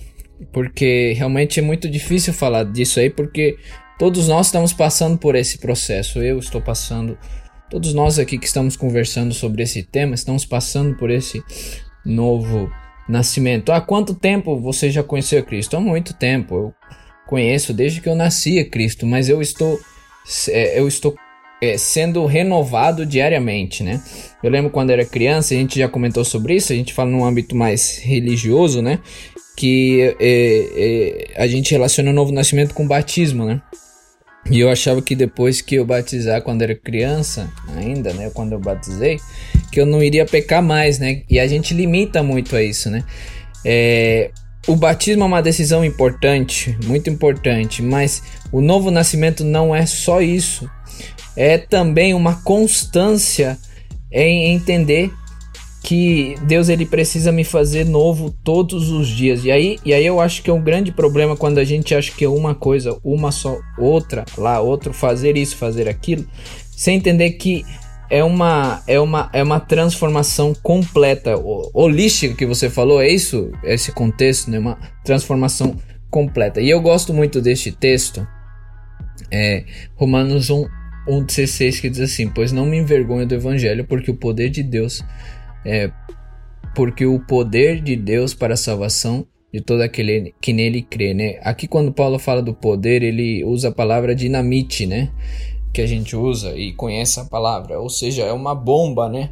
porque 0.51 1.13
realmente 1.15 1.60
é 1.60 1.63
muito 1.63 1.88
difícil 1.88 2.33
falar 2.33 2.63
disso 2.63 3.00
aí, 3.00 3.10
porque 3.10 3.57
todos 4.00 4.27
nós 4.27 4.48
estamos 4.48 4.74
passando 4.74 5.17
por 5.17 5.36
esse 5.36 5.60
processo. 5.60 6.19
Eu 6.19 6.39
estou 6.39 6.60
passando, 6.60 7.15
todos 7.69 7.93
nós 7.93 8.17
aqui 8.17 8.39
que 8.39 8.48
estamos 8.48 8.75
conversando 8.75 9.33
sobre 9.33 9.62
esse 9.62 9.83
tema, 9.83 10.15
estamos 10.15 10.43
passando 10.43 10.95
por 10.98 11.12
esse 11.12 11.43
novo 12.03 12.69
nascimento. 13.07 13.72
Há 13.72 13.81
quanto 13.81 14.13
tempo 14.13 14.60
você 14.60 14.89
já 14.89 15.03
conheceu 15.03 15.43
Cristo? 15.43 15.75
Há 15.75 15.79
muito 15.79 16.13
tempo. 16.13 16.55
Eu 16.55 16.74
conheço 17.27 17.74
desde 17.74 18.01
que 18.01 18.10
eu 18.10 18.15
nasci 18.15 18.60
a 18.60 18.69
Cristo, 18.69 19.05
mas 19.05 19.29
eu 19.29 19.41
estou 19.41 19.79
é, 20.50 20.79
eu 20.79 20.88
estou 20.88 21.15
é, 21.62 21.77
sendo 21.77 22.25
renovado 22.25 23.05
diariamente, 23.05 23.83
né? 23.83 24.01
Eu 24.41 24.50
lembro 24.50 24.69
quando 24.69 24.89
era 24.89 25.05
criança, 25.05 25.53
a 25.53 25.57
gente 25.57 25.79
já 25.79 25.88
comentou 25.88 26.25
sobre 26.25 26.55
isso, 26.55 26.74
a 26.74 26.75
gente 26.75 26.93
fala 26.93 27.10
num 27.10 27.24
âmbito 27.24 27.55
mais 27.55 28.00
religioso, 28.00 28.81
né? 28.81 29.00
Que 29.55 30.15
é, 30.19 31.33
é, 31.38 31.41
a 31.41 31.48
gente 31.48 31.72
relaciona 31.72 32.10
o 32.10 32.13
novo 32.13 32.31
nascimento 32.31 32.74
com 32.74 32.83
o 32.83 32.88
batismo, 32.88 33.45
né? 33.45 33.62
E 34.50 34.60
eu 34.60 34.69
achava 34.69 35.01
que 35.01 35.15
depois 35.15 35.62
que 35.62 35.75
eu 35.75 35.86
batizar, 35.86 36.41
quando 36.41 36.63
era 36.63 36.75
criança, 36.75 37.50
ainda, 37.77 38.13
né? 38.13 38.29
Quando 38.33 38.51
eu 38.51 38.60
batizei, 38.60 39.17
que 39.74 39.82
eu 39.82 39.88
não 39.88 40.03
iria 40.03 40.24
pecar 40.24 40.62
mais, 40.62 41.00
né? 41.00 41.24
E 41.27 41.39
a 41.39 41.48
gente 41.48 41.74
limita 41.74 42.22
muito 42.22 42.56
a 42.56 42.62
isso, 42.62 42.92
né? 42.92 43.03
É, 43.65 44.30
o 44.68 44.75
batismo 44.75 45.24
é 45.24 45.25
uma 45.25 45.42
decisão 45.42 45.84
importante, 45.84 46.77
muito 46.86 47.10
importante, 47.10 47.82
mas 47.82 48.22
o 48.51 48.62
novo 48.62 48.92
nascimento 48.92 49.44
não 49.44 49.75
é 49.75 49.88
só 49.88 50.22
isso. 50.22 50.70
É 51.36 51.58
também 51.58 52.13
uma 52.13 52.36
constância 52.44 53.58
em 54.12 54.53
entender 54.53 55.12
que 55.82 56.36
Deus 56.44 56.70
ele 56.70 56.86
precisa 56.86 57.32
me 57.32 57.44
fazer 57.44 57.84
novo 57.84 58.32
todos 58.44 58.92
os 58.92 59.08
dias. 59.08 59.44
E 59.44 59.51
aí, 59.51 59.80
e 59.84 59.92
aí 59.92 60.06
eu 60.06 60.22
acho 60.22 60.44
que 60.44 60.51
é 60.51 60.53
um 60.53 60.62
grande 60.62 60.92
problema 60.92 61.36
quando 61.36 61.58
a 61.58 61.63
gente 61.63 61.96
acha 61.96 62.12
que 62.12 62.24
é 62.24 62.30
uma 62.30 62.53
coisa, 62.53 62.96
uma 63.03 63.32
só, 63.32 63.58
outra, 63.75 64.24
lá, 64.38 64.62
outro, 64.62 64.94
fazer 64.94 65.36
isso, 65.36 65.58
fazer 65.58 65.89
aquilo, 65.89 66.25
sem 66.77 66.96
entender 66.96 67.32
que 67.32 67.65
é 68.13 68.24
uma, 68.24 68.84
é 68.86 69.00
uma, 69.00 69.27
é 69.34 69.41
uma 69.41 69.60
transformação 69.60 70.53
completa, 70.53 71.36
holística 71.74 72.36
que 72.36 72.46
você 72.46 72.70
falou, 72.70 73.01
é 73.01 73.08
isso? 73.08 73.51
Esse 73.63 73.91
contexto, 73.91 74.51
né? 74.51 74.60
Uma 74.60 74.77
transformação 75.03 75.75
completa. 76.12 76.62
E 76.62 76.70
eu 76.70 76.79
gosto 76.79 77.12
muito 77.12 77.41
deste 77.41 77.72
texto, 77.72 78.27
é, 79.32 79.65
Romanos 79.96 80.51
1, 80.51 80.63
1,16, 81.08 81.82
que 81.82 81.89
diz 81.89 82.01
assim: 82.01 82.29
Pois 82.29 82.51
não 82.51 82.67
me 82.67 82.77
envergonho 82.77 83.25
do 83.25 83.34
evangelho, 83.34 83.84
porque 83.84 84.12
o 84.12 84.15
poder 84.15 84.51
de 84.51 84.62
Deus 84.62 85.03
é 85.65 85.89
porque 86.75 87.08
o 87.08 87.20
poder 87.20 87.82
de 87.82 87.96
Deus 87.96 88.36
para 88.36 88.53
a 88.53 88.58
salvação 88.58 89.25
de 89.51 89.60
todo 89.60 89.82
aquele 89.82 90.36
que 90.39 90.53
nele 90.53 90.84
crê, 90.84 91.15
né? 91.15 91.39
Aqui 91.41 91.67
quando 91.67 91.91
Paulo 91.91 92.20
fala 92.20 92.43
do 92.43 92.53
poder, 92.53 93.01
ele 93.01 93.43
usa 93.43 93.70
a 93.70 93.72
palavra 93.72 94.13
dinamite, 94.13 94.86
né? 94.86 95.10
Que 95.74 95.82
a 95.82 95.88
gente 95.88 96.15
usa 96.15 96.56
e 96.56 96.72
conhece 96.74 97.20
a 97.20 97.25
palavra, 97.25 97.80
ou 97.80 97.89
seja, 97.89 98.24
é 98.24 98.32
uma 98.32 98.53
bomba, 98.53 99.10
né? 99.10 99.32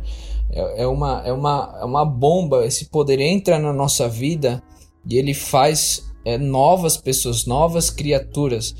É, 0.51 0.83
é 0.83 0.87
uma, 0.87 1.21
é, 1.25 1.31
uma, 1.31 1.77
é 1.79 1.85
uma 1.85 2.03
bomba, 2.03 2.65
esse 2.65 2.85
poder 2.85 3.19
entra 3.19 3.59
na 3.59 3.71
nossa 3.71 4.09
vida 4.09 4.61
e 5.07 5.17
ele 5.17 5.33
faz 5.33 6.11
é, 6.25 6.37
novas 6.37 6.97
pessoas, 6.97 7.45
novas 7.45 7.89
criaturas. 7.89 8.75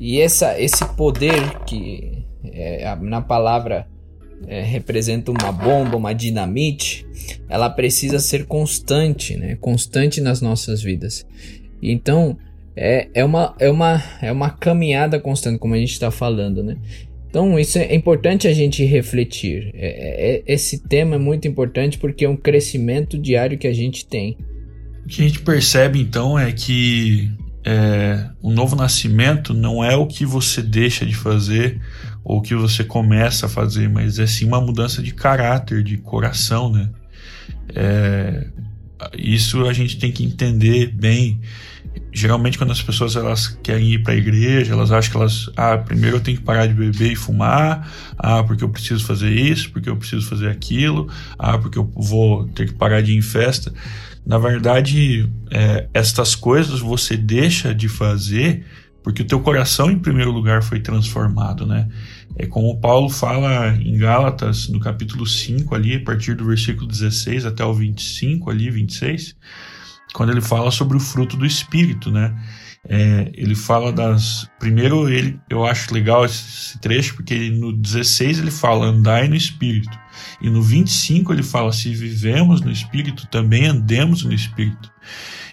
E 0.00 0.20
essa, 0.20 0.60
esse 0.60 0.84
poder 0.96 1.60
que 1.64 2.24
é, 2.44 2.96
na 2.96 3.20
palavra 3.20 3.86
é, 4.46 4.60
representa 4.62 5.30
uma 5.30 5.52
bomba, 5.52 5.96
uma 5.96 6.12
dinamite, 6.12 7.06
ela 7.48 7.70
precisa 7.70 8.18
ser 8.18 8.46
constante, 8.46 9.36
né? 9.36 9.56
Constante 9.56 10.20
nas 10.20 10.40
nossas 10.40 10.82
vidas. 10.82 11.24
Então 11.80 12.36
é, 12.76 13.08
é, 13.14 13.24
uma, 13.24 13.54
é, 13.58 13.70
uma, 13.70 14.02
é 14.20 14.32
uma 14.32 14.50
caminhada 14.50 15.18
constante, 15.20 15.58
como 15.58 15.74
a 15.74 15.78
gente 15.78 15.92
está 15.92 16.10
falando, 16.10 16.62
né? 16.62 16.76
Então 17.28 17.58
isso 17.58 17.78
é 17.78 17.94
importante 17.94 18.46
a 18.46 18.52
gente 18.52 18.84
refletir. 18.84 19.70
É, 19.74 20.36
é, 20.36 20.42
esse 20.46 20.78
tema 20.78 21.16
é 21.16 21.18
muito 21.18 21.48
importante 21.48 21.96
porque 21.98 22.24
é 22.24 22.28
um 22.28 22.36
crescimento 22.36 23.18
diário 23.18 23.56
que 23.56 23.66
a 23.66 23.72
gente 23.72 24.06
tem. 24.06 24.36
O 25.04 25.08
que 25.08 25.22
a 25.22 25.26
gente 25.26 25.40
percebe 25.40 25.98
então 25.98 26.38
é 26.38 26.52
que 26.52 27.30
é, 27.64 28.28
o 28.42 28.50
novo 28.50 28.76
nascimento 28.76 29.54
não 29.54 29.82
é 29.82 29.96
o 29.96 30.06
que 30.06 30.26
você 30.26 30.60
deixa 30.60 31.06
de 31.06 31.14
fazer 31.14 31.80
ou 32.24 32.42
que 32.42 32.54
você 32.54 32.84
começa 32.84 33.46
a 33.46 33.48
fazer, 33.48 33.88
mas 33.88 34.18
é 34.18 34.26
sim 34.26 34.46
uma 34.46 34.60
mudança 34.60 35.02
de 35.02 35.14
caráter, 35.14 35.82
de 35.82 35.96
coração, 35.96 36.70
né? 36.70 36.90
É, 37.74 38.46
isso 39.16 39.66
a 39.66 39.72
gente 39.72 39.98
tem 39.98 40.12
que 40.12 40.24
entender 40.24 40.88
bem. 40.88 41.40
Geralmente 42.12 42.58
quando 42.58 42.72
as 42.72 42.82
pessoas 42.82 43.16
elas 43.16 43.46
querem 43.62 43.92
ir 43.92 44.02
para 44.02 44.12
a 44.12 44.16
igreja, 44.16 44.72
elas 44.72 44.92
acham 44.92 45.10
que 45.10 45.16
elas, 45.16 45.50
ah, 45.56 45.78
primeiro 45.78 46.16
eu 46.16 46.20
tenho 46.20 46.36
que 46.36 46.44
parar 46.44 46.66
de 46.66 46.74
beber 46.74 47.12
e 47.12 47.16
fumar, 47.16 47.90
ah, 48.18 48.42
porque 48.42 48.62
eu 48.62 48.68
preciso 48.68 49.04
fazer 49.04 49.30
isso, 49.30 49.70
porque 49.70 49.88
eu 49.88 49.96
preciso 49.96 50.28
fazer 50.28 50.48
aquilo, 50.48 51.08
ah, 51.38 51.56
porque 51.56 51.78
eu 51.78 51.90
vou 51.96 52.46
ter 52.48 52.66
que 52.66 52.74
parar 52.74 53.00
de 53.00 53.12
ir 53.12 53.16
em 53.16 53.22
festa. 53.22 53.72
Na 54.24 54.38
verdade, 54.38 55.28
é, 55.50 55.88
estas 55.92 56.34
coisas 56.34 56.80
você 56.80 57.16
deixa 57.16 57.74
de 57.74 57.88
fazer 57.88 58.64
porque 59.02 59.22
o 59.22 59.26
teu 59.26 59.40
coração 59.40 59.90
em 59.90 59.98
primeiro 59.98 60.30
lugar 60.30 60.62
foi 60.62 60.78
transformado, 60.78 61.66
né? 61.66 61.88
É 62.36 62.46
como 62.46 62.78
Paulo 62.80 63.10
fala 63.10 63.76
em 63.76 63.96
Gálatas, 63.98 64.68
no 64.68 64.80
capítulo 64.80 65.26
5 65.26 65.74
ali, 65.74 65.96
a 65.96 66.00
partir 66.00 66.34
do 66.34 66.44
versículo 66.44 66.86
16 66.86 67.44
até 67.44 67.64
o 67.64 67.74
25 67.74 68.48
ali, 68.48 68.70
26, 68.70 69.36
quando 70.12 70.30
ele 70.30 70.40
fala 70.40 70.70
sobre 70.70 70.96
o 70.96 71.00
fruto 71.00 71.36
do 71.36 71.46
espírito, 71.46 72.10
né? 72.10 72.34
É, 72.88 73.30
ele 73.34 73.54
fala 73.54 73.92
das. 73.92 74.48
Primeiro, 74.58 75.08
ele, 75.08 75.38
eu 75.48 75.64
acho 75.64 75.94
legal 75.94 76.24
esse 76.24 76.78
trecho, 76.80 77.14
porque 77.14 77.50
no 77.50 77.72
16 77.72 78.40
ele 78.40 78.50
fala 78.50 78.86
andai 78.86 79.28
no 79.28 79.36
espírito. 79.36 79.96
E 80.40 80.50
no 80.50 80.60
25 80.60 81.32
ele 81.32 81.44
fala: 81.44 81.72
se 81.72 81.94
vivemos 81.94 82.60
no 82.60 82.72
espírito, 82.72 83.26
também 83.28 83.66
andemos 83.66 84.24
no 84.24 84.32
espírito. 84.32 84.90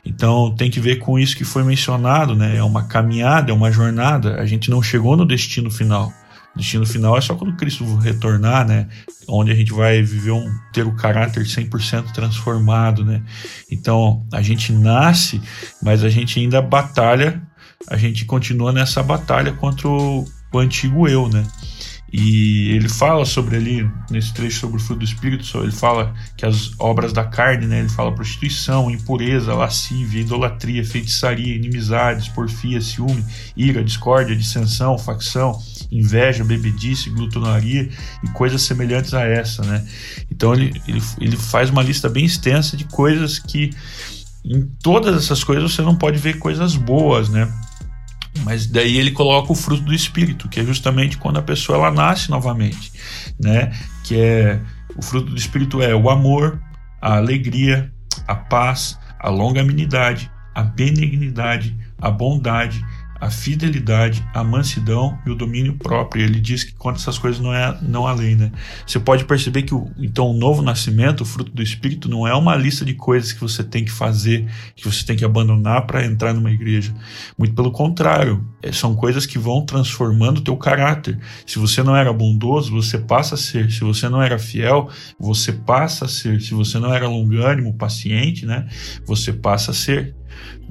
Então 0.04 0.56
tem 0.56 0.72
que 0.72 0.80
ver 0.80 0.98
com 0.98 1.20
isso 1.20 1.38
que 1.38 1.44
foi 1.44 1.63
mencionado, 1.63 2.36
né? 2.36 2.56
É 2.56 2.63
uma 2.63 2.88
caminhada, 2.88 3.51
é 3.51 3.54
uma 3.54 3.72
jornada. 3.72 4.42
A 4.42 4.46
gente 4.46 4.70
não 4.70 4.82
chegou 4.82 5.16
no 5.16 5.25
destino 5.25 5.70
final. 5.70 6.12
Destino 6.56 6.86
final 6.86 7.18
é 7.18 7.22
só 7.22 7.36
quando 7.36 7.56
Cristo 7.56 7.84
retornar, 7.98 8.68
né? 8.68 8.88
Onde 9.27 9.51
a 9.51 9.56
gente 9.56 9.72
vai 9.72 10.01
viver 10.01 10.32
um 10.32 10.51
ter 10.74 10.86
o 10.86 10.96
caráter 10.96 11.44
100% 11.44 12.12
transformado, 12.12 13.06
né? 13.06 13.24
Então, 13.72 14.25
a 14.34 14.41
gente 14.41 14.72
nasce, 14.74 15.41
mas 15.82 16.03
a 16.03 16.10
gente 16.10 16.39
ainda 16.39 16.62
batalha, 16.62 17.41
a 17.88 17.96
gente 17.98 18.25
continua 18.25 18.72
nessa 18.72 19.01
batalha 19.03 19.53
contra 19.53 19.88
o, 19.88 20.25
o 20.51 20.60
antigo 20.60 21.08
eu, 21.08 21.29
né? 21.29 21.46
E 22.12 22.72
ele 22.72 22.89
fala 22.89 23.24
sobre 23.24 23.56
ali, 23.56 23.89
nesse 24.10 24.34
trecho 24.34 24.60
sobre 24.60 24.78
o 24.78 24.80
fruto 24.80 25.00
do 25.00 25.06
Espírito, 25.06 25.46
ele 25.60 25.72
fala 25.72 26.13
que 26.36 26.46
as 26.46 26.72
obras 26.80 27.13
da 27.13 27.24
carne, 27.24 27.68
né, 27.68 27.80
ele 27.80 27.89
fala 27.89 28.13
prostituição, 28.13 28.89
impureza, 28.89 29.54
lascívia, 29.54 30.22
idolatria, 30.22 30.84
feitiçaria, 30.84 31.56
inimizades, 31.56 32.28
porfia, 32.28 32.82
ciúme, 32.82 33.24
ira, 33.56 33.84
discórdia, 33.84 34.36
dissensão, 34.36 34.98
facção, 34.98 35.62
inveja, 35.92 36.44
bebedice, 36.44 37.10
glutonaria 37.10 37.89
e 38.24 38.28
coisas 38.30 38.62
semelhantes 38.63 39.13
a 39.13 39.24
essa, 39.24 39.63
né? 39.63 39.86
Então 40.32 40.54
ele, 40.54 40.82
ele, 40.88 41.01
ele 41.20 41.38
faz 41.38 41.70
uma 41.70 41.84
lista 41.84 42.10
bem 42.10 42.25
extensa 42.25 42.75
de 42.75 42.86
coisas 42.86 43.38
que 43.38 43.72
em 44.44 44.62
todas 44.82 45.16
essas 45.16 45.44
coisas 45.44 45.72
você 45.72 45.82
não 45.82 45.96
pode 45.96 46.18
ver 46.18 46.39
coisas 46.39 46.75
boas, 46.75 47.30
né? 47.30 47.51
Mas 48.43 48.67
daí 48.67 48.98
ele 48.98 49.12
coloca 49.12 49.51
o 49.51 49.55
fruto 49.55 49.84
do 49.84 49.93
espírito, 49.93 50.48
que 50.48 50.60
é 50.60 50.63
justamente 50.63 51.17
quando 51.17 51.38
a 51.38 51.41
pessoa 51.41 51.77
ela 51.77 51.91
nasce 51.91 52.29
novamente, 52.29 52.91
né? 53.39 53.72
Que 54.03 54.19
é 54.19 54.62
o 54.96 55.01
fruto 55.01 55.31
do 55.31 55.38
espírito 55.38 55.81
é 55.81 55.96
o 55.96 56.10
amor, 56.10 56.62
a 57.01 57.17
alegria, 57.17 57.91
a 58.27 58.36
paz, 58.36 58.98
a 59.19 59.29
longanimidade, 59.29 60.31
a 60.53 60.63
benignidade, 60.63 61.75
a 62.01 62.10
bondade, 62.10 62.84
a 63.20 63.30
fidelidade, 63.30 64.26
a 64.34 64.44
mansidão 64.44 65.18
e 65.26 65.30
o 65.30 65.36
domínio 65.36 65.76
próprio. 65.76 66.24
Ele 66.24 66.40
diz 66.40 66.64
que 66.64 66.74
contra 66.74 67.02
essas 67.02 67.18
coisas 67.18 67.42
não 67.42 67.54
é 67.54 67.78
não 67.82 68.08
há 68.08 68.14
lei, 68.14 68.36
né? 68.36 68.52
Você 68.86 69.00
pode 69.00 69.26
perceber 69.26 69.64
que 69.64 69.74
o, 69.74 69.90
então 69.98 70.32
o 70.32 70.34
novo 70.34 70.62
nascimento, 70.62 71.22
o 71.22 71.26
fruto 71.26 71.52
do 71.52 71.62
Espírito, 71.62 72.10
não 72.10 72.28
é 72.28 72.34
uma 72.34 72.56
lista 72.56 72.86
de 72.86 72.94
coisas 72.94 73.34
que 73.34 73.42
você 73.42 73.64
tem 73.64 73.84
que 73.84 73.92
fazer, 73.92 74.48
que 74.76 74.86
você 74.86 75.06
tem 75.06 75.16
que 75.16 75.26
abandonar 75.26 75.86
para 75.86 76.06
entrar 76.06 76.34
numa 76.34 76.52
igreja. 76.52 76.94
Muito 77.38 77.54
pelo 77.54 77.72
contrário, 77.72 78.46
é, 78.62 78.72
são 78.72 78.96
coisas 78.96 79.26
que 79.26 79.38
vão 79.38 79.66
transformando 79.66 80.40
o 80.40 80.44
teu 80.44 80.56
caráter. 80.56 81.20
Se 81.46 81.60
você 81.60 81.84
não 81.84 81.96
era 81.96 82.12
bondoso, 82.14 82.72
você 82.72 82.98
passa 82.98 83.36
a 83.36 83.38
ser. 83.38 83.72
Se 83.72 83.82
você 83.82 84.08
não 84.08 84.22
era 84.22 84.40
fiel, 84.40 84.90
você 85.20 85.52
passa 85.52 86.06
a 86.06 86.08
ser. 86.08 86.42
Se 86.42 86.54
você 86.54 86.80
não 86.80 86.94
era 86.94 87.08
longânimo, 87.08 87.74
paciente, 87.74 88.46
né? 88.46 88.68
Você 89.06 89.34
passa 89.34 89.72
a 89.72 89.74
ser. 89.74 90.16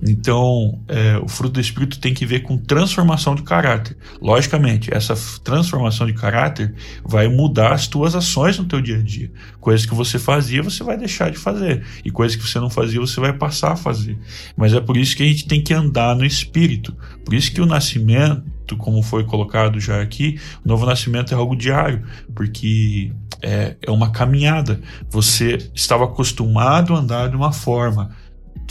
Então, 0.02 0.80
é, 0.86 1.18
o 1.18 1.28
fruto 1.28 1.54
do 1.54 1.60
Espírito 1.60 1.98
tem 1.98 2.14
que 2.14 2.24
ver 2.24 2.40
com 2.40 2.56
transformação 2.56 3.34
de 3.34 3.42
caráter. 3.42 3.96
Logicamente, 4.20 4.94
essa 4.94 5.14
transformação 5.42 6.06
de 6.06 6.12
caráter 6.12 6.74
vai 7.04 7.28
mudar 7.28 7.72
as 7.72 7.88
tuas 7.88 8.14
ações 8.14 8.58
no 8.58 8.64
teu 8.64 8.80
dia 8.80 8.98
a 8.98 9.02
dia. 9.02 9.30
Coisas 9.60 9.84
que 9.84 9.94
você 9.94 10.18
fazia, 10.18 10.62
você 10.62 10.84
vai 10.84 10.96
deixar 10.96 11.30
de 11.30 11.38
fazer. 11.38 11.84
E 12.04 12.10
coisas 12.10 12.36
que 12.36 12.46
você 12.46 12.60
não 12.60 12.70
fazia, 12.70 13.00
você 13.00 13.20
vai 13.20 13.32
passar 13.32 13.72
a 13.72 13.76
fazer. 13.76 14.16
Mas 14.56 14.72
é 14.72 14.80
por 14.80 14.96
isso 14.96 15.16
que 15.16 15.22
a 15.22 15.26
gente 15.26 15.46
tem 15.46 15.62
que 15.62 15.74
andar 15.74 16.14
no 16.14 16.24
Espírito. 16.24 16.96
Por 17.24 17.34
isso 17.34 17.52
que 17.52 17.60
o 17.60 17.66
nascimento, 17.66 18.76
como 18.76 19.02
foi 19.02 19.24
colocado 19.24 19.80
já 19.80 20.00
aqui, 20.00 20.38
o 20.64 20.68
novo 20.68 20.86
nascimento 20.86 21.32
é 21.32 21.36
algo 21.36 21.56
diário. 21.56 22.04
Porque 22.34 23.10
é, 23.42 23.76
é 23.82 23.90
uma 23.90 24.10
caminhada. 24.10 24.80
Você 25.10 25.58
estava 25.74 26.04
acostumado 26.04 26.94
a 26.94 26.98
andar 26.98 27.28
de 27.28 27.36
uma 27.36 27.52
forma 27.52 28.10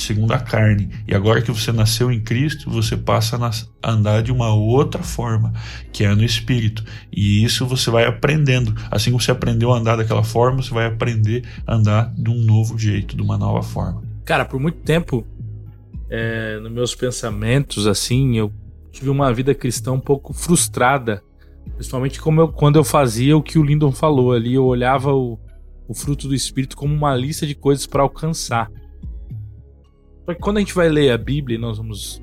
segundo 0.01 0.31
a 0.31 0.39
carne. 0.39 0.89
E 1.07 1.13
agora 1.13 1.41
que 1.41 1.51
você 1.51 1.71
nasceu 1.71 2.11
em 2.11 2.19
Cristo, 2.19 2.69
você 2.69 2.95
passa 2.95 3.37
a 3.81 3.91
andar 3.91 4.21
de 4.21 4.31
uma 4.31 4.53
outra 4.53 5.03
forma, 5.03 5.53
que 5.91 6.03
é 6.03 6.13
no 6.13 6.23
Espírito. 6.23 6.83
E 7.11 7.43
isso 7.43 7.65
você 7.65 7.89
vai 7.89 8.05
aprendendo. 8.05 8.73
Assim 8.91 9.11
como 9.11 9.21
você 9.21 9.31
aprendeu 9.31 9.73
a 9.73 9.77
andar 9.77 9.95
daquela 9.95 10.23
forma, 10.23 10.61
você 10.61 10.73
vai 10.73 10.85
aprender 10.85 11.43
a 11.65 11.75
andar 11.75 12.13
de 12.15 12.29
um 12.29 12.41
novo 12.43 12.77
jeito, 12.77 13.15
de 13.15 13.21
uma 13.21 13.37
nova 13.37 13.63
forma. 13.63 14.03
Cara, 14.23 14.45
por 14.45 14.59
muito 14.59 14.79
tempo, 14.79 15.25
é, 16.09 16.59
nos 16.59 16.71
meus 16.71 16.95
pensamentos, 16.95 17.87
assim, 17.87 18.37
eu 18.37 18.51
tive 18.91 19.09
uma 19.09 19.33
vida 19.33 19.53
cristã 19.53 19.91
um 19.91 19.99
pouco 19.99 20.33
frustrada. 20.33 21.21
Principalmente 21.75 22.21
como 22.21 22.41
eu, 22.41 22.47
quando 22.47 22.77
eu 22.77 22.83
fazia 22.83 23.35
o 23.35 23.43
que 23.43 23.59
o 23.59 23.63
Lindon 23.63 23.91
falou 23.91 24.31
ali, 24.31 24.53
eu 24.53 24.65
olhava 24.65 25.13
o, 25.13 25.37
o 25.87 25.93
fruto 25.93 26.27
do 26.27 26.35
Espírito 26.35 26.75
como 26.75 26.93
uma 26.93 27.15
lista 27.15 27.45
de 27.45 27.53
coisas 27.55 27.85
para 27.85 28.01
alcançar. 28.01 28.71
Só 30.27 30.33
que 30.33 30.41
quando 30.41 30.57
a 30.57 30.59
gente 30.59 30.73
vai 30.73 30.89
ler 30.89 31.09
a 31.11 31.17
Bíblia, 31.17 31.57
nós 31.57 31.77
vamos 31.77 32.21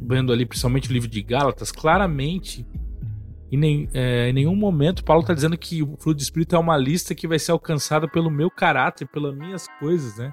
vendo 0.00 0.32
ali, 0.32 0.46
principalmente 0.46 0.88
o 0.88 0.92
livro 0.94 1.10
de 1.10 1.20
Gálatas, 1.20 1.70
claramente, 1.70 2.66
em, 3.52 3.58
nem, 3.58 3.88
é, 3.92 4.30
em 4.30 4.32
nenhum 4.32 4.56
momento, 4.56 5.04
Paulo 5.04 5.20
está 5.20 5.34
dizendo 5.34 5.58
que 5.58 5.82
o 5.82 5.94
fruto 5.98 6.14
do 6.14 6.22
Espírito 6.22 6.56
é 6.56 6.58
uma 6.58 6.78
lista 6.78 7.14
que 7.14 7.28
vai 7.28 7.38
ser 7.38 7.52
alcançada 7.52 8.08
pelo 8.08 8.30
meu 8.30 8.50
caráter, 8.50 9.06
pelas 9.06 9.36
minhas 9.36 9.68
coisas, 9.78 10.16
né? 10.16 10.32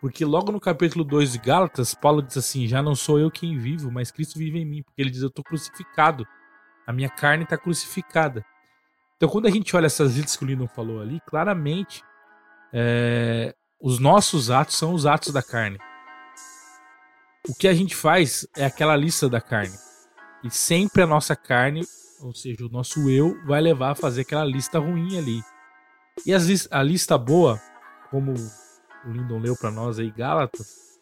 Porque 0.00 0.24
logo 0.24 0.52
no 0.52 0.60
capítulo 0.60 1.04
2 1.04 1.32
de 1.32 1.38
Gálatas, 1.38 1.92
Paulo 1.92 2.22
diz 2.22 2.36
assim: 2.36 2.68
Já 2.68 2.80
não 2.80 2.94
sou 2.94 3.18
eu 3.18 3.32
quem 3.32 3.58
vivo, 3.58 3.90
mas 3.90 4.12
Cristo 4.12 4.38
vive 4.38 4.60
em 4.60 4.64
mim. 4.64 4.82
Porque 4.84 5.02
ele 5.02 5.10
diz: 5.10 5.22
Eu 5.22 5.28
estou 5.28 5.44
crucificado. 5.44 6.24
A 6.86 6.92
minha 6.92 7.08
carne 7.08 7.42
está 7.42 7.58
crucificada. 7.58 8.44
Então, 9.16 9.28
quando 9.28 9.46
a 9.46 9.50
gente 9.50 9.74
olha 9.74 9.86
essas 9.86 10.14
listas 10.14 10.36
que 10.36 10.44
o 10.44 10.46
Lindon 10.46 10.68
falou 10.68 11.00
ali, 11.00 11.20
claramente 11.26 12.04
é, 12.72 13.52
os 13.80 13.98
nossos 13.98 14.52
atos 14.52 14.76
são 14.76 14.94
os 14.94 15.04
atos 15.04 15.32
da 15.32 15.42
carne. 15.42 15.78
O 17.48 17.54
que 17.54 17.66
a 17.66 17.72
gente 17.72 17.96
faz 17.96 18.46
é 18.54 18.66
aquela 18.66 18.94
lista 18.94 19.26
da 19.26 19.40
carne. 19.40 19.74
E 20.44 20.50
sempre 20.50 21.02
a 21.02 21.06
nossa 21.06 21.34
carne, 21.34 21.82
ou 22.20 22.34
seja, 22.34 22.66
o 22.66 22.68
nosso 22.68 23.08
eu, 23.08 23.42
vai 23.46 23.58
levar 23.58 23.92
a 23.92 23.94
fazer 23.94 24.20
aquela 24.20 24.44
lista 24.44 24.78
ruim 24.78 25.16
ali. 25.16 25.42
E 26.26 26.34
as, 26.34 26.68
a 26.70 26.82
lista 26.82 27.16
boa, 27.16 27.58
como 28.10 28.34
o 28.34 29.10
Lindon 29.10 29.38
leu 29.38 29.56
para 29.56 29.70
nós 29.70 29.98
aí, 29.98 30.10
Gálatas, 30.10 31.00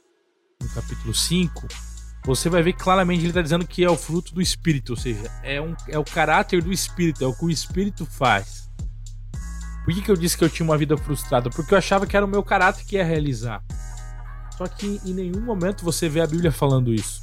no 0.62 0.68
capítulo 0.68 1.12
5, 1.12 1.66
você 2.24 2.48
vai 2.48 2.62
ver 2.62 2.74
claramente 2.74 3.22
ele 3.22 3.28
está 3.28 3.42
dizendo 3.42 3.66
que 3.66 3.82
é 3.82 3.90
o 3.90 3.96
fruto 3.96 4.32
do 4.32 4.40
Espírito, 4.40 4.90
ou 4.90 4.96
seja, 4.96 5.28
é, 5.42 5.60
um, 5.60 5.74
é 5.88 5.98
o 5.98 6.04
caráter 6.04 6.62
do 6.62 6.72
Espírito, 6.72 7.24
é 7.24 7.26
o 7.26 7.34
que 7.34 7.44
o 7.44 7.50
Espírito 7.50 8.06
faz. 8.06 8.70
Por 9.84 9.92
que, 9.92 10.00
que 10.00 10.10
eu 10.10 10.16
disse 10.16 10.38
que 10.38 10.44
eu 10.44 10.50
tinha 10.50 10.64
uma 10.64 10.78
vida 10.78 10.96
frustrada? 10.96 11.50
Porque 11.50 11.74
eu 11.74 11.78
achava 11.78 12.06
que 12.06 12.16
era 12.16 12.24
o 12.26 12.28
meu 12.28 12.42
caráter 12.44 12.84
que 12.84 12.96
ia 12.96 13.04
realizar. 13.04 13.64
Só 14.56 14.66
que 14.66 15.00
em 15.04 15.12
nenhum 15.12 15.40
momento 15.40 15.84
você 15.84 16.08
vê 16.08 16.20
a 16.20 16.26
Bíblia 16.26 16.50
falando 16.50 16.92
isso. 16.92 17.22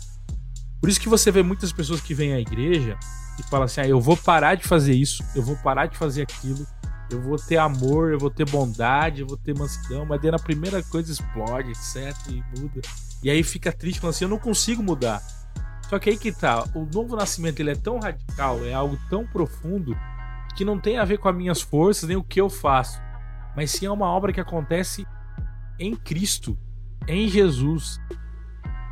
Por 0.80 0.90
isso 0.90 1.00
que 1.00 1.10
você 1.10 1.32
vê 1.32 1.42
muitas 1.42 1.72
pessoas 1.72 2.02
que 2.02 2.14
vêm 2.14 2.34
à 2.34 2.40
igreja 2.40 2.98
e 3.40 3.44
falam 3.44 3.66
assim: 3.66 3.82
ah, 3.82 3.88
eu 3.88 4.00
vou 4.00 4.18
parar 4.18 4.56
de 4.56 4.64
fazer 4.64 4.94
isso, 4.94 5.24
eu 5.36 5.42
vou 5.42 5.56
parar 5.58 5.88
de 5.88 5.98
fazer 5.98 6.22
aquilo, 6.24 6.66
eu 7.10 7.22
vou 7.22 7.38
ter 7.38 7.58
amor, 7.58 8.12
eu 8.12 8.20
vou 8.20 8.30
ter 8.30 8.50
bondade, 8.50 9.22
eu 9.22 9.28
vou 9.28 9.38
ter 9.38 9.58
mansidão, 9.58 10.06
mas 10.06 10.22
daí 10.22 10.32
na 10.32 10.40
primeira 10.40 10.84
coisa 10.84 11.12
explode, 11.12 11.72
etc, 11.72 12.16
e 12.30 12.44
muda. 12.60 12.82
E 13.24 13.30
aí 13.30 13.42
fica 13.44 13.72
triste 13.72 14.00
falando 14.00 14.16
assim, 14.16 14.26
eu 14.26 14.30
não 14.30 14.40
consigo 14.40 14.84
mudar. 14.84 15.22
Só 15.90 15.98
que 16.00 16.10
aí 16.10 16.18
que 16.18 16.32
tá, 16.32 16.68
o 16.74 16.86
novo 16.86 17.16
nascimento 17.16 17.60
ele 17.60 17.72
é 17.72 17.76
tão 17.76 18.00
radical, 18.00 18.66
é 18.66 18.74
algo 18.74 18.98
tão 19.10 19.26
profundo, 19.26 19.96
que 20.56 20.66
não 20.66 20.80
tem 20.80 20.98
a 20.98 21.06
ver 21.06 21.18
com 21.18 21.30
as 21.30 21.36
minhas 21.36 21.62
forças, 21.62 22.08
nem 22.10 22.18
o 22.18 22.24
que 22.24 22.42
eu 22.42 22.50
faço. 22.50 23.00
Mas 23.56 23.72
sim 23.72 23.86
é 23.86 23.92
uma 23.92 24.08
obra 24.08 24.34
que 24.34 24.42
acontece 24.42 25.06
em 25.80 25.96
Cristo, 25.96 26.58
em 27.08 27.28
Jesus. 27.28 28.00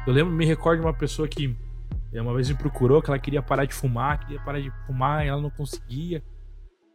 Eu 0.05 0.13
lembro, 0.13 0.33
me 0.33 0.45
recordo 0.45 0.81
de 0.81 0.85
uma 0.85 0.93
pessoa 0.93 1.27
que 1.27 1.55
uma 2.13 2.33
vez 2.33 2.49
me 2.49 2.57
procurou 2.57 3.01
que 3.01 3.09
ela 3.09 3.19
queria 3.19 3.41
parar 3.41 3.65
de 3.65 3.73
fumar, 3.73 4.19
queria 4.19 4.41
parar 4.43 4.59
de 4.59 4.69
fumar 4.85 5.25
e 5.25 5.29
ela 5.29 5.41
não 5.41 5.49
conseguia. 5.49 6.23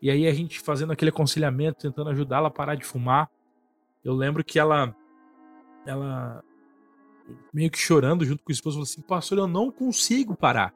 E 0.03 0.11
aí 0.11 0.27
a 0.27 0.35
gente 0.35 0.61
fazendo 0.61 0.93
aquele 0.93 1.09
aconselhamento, 1.09 1.81
tentando 1.81 2.11
ajudá-la 2.11 2.49
a 2.49 2.51
parar 2.51 2.75
de 2.75 2.85
fumar. 2.85 3.31
Eu 4.05 4.15
lembro 4.15 4.45
que 4.45 4.59
ela 4.59 4.95
ela 5.87 6.43
meio 7.53 7.71
que 7.71 7.79
chorando 7.79 8.25
junto 8.25 8.43
com 8.45 8.51
o 8.51 8.53
esposo 8.53 8.75
falou 8.77 8.85
assim: 8.85 9.01
"Pastor, 9.01 9.39
eu 9.39 9.47
não 9.47 9.71
consigo 9.71 10.37
parar". 10.37 10.75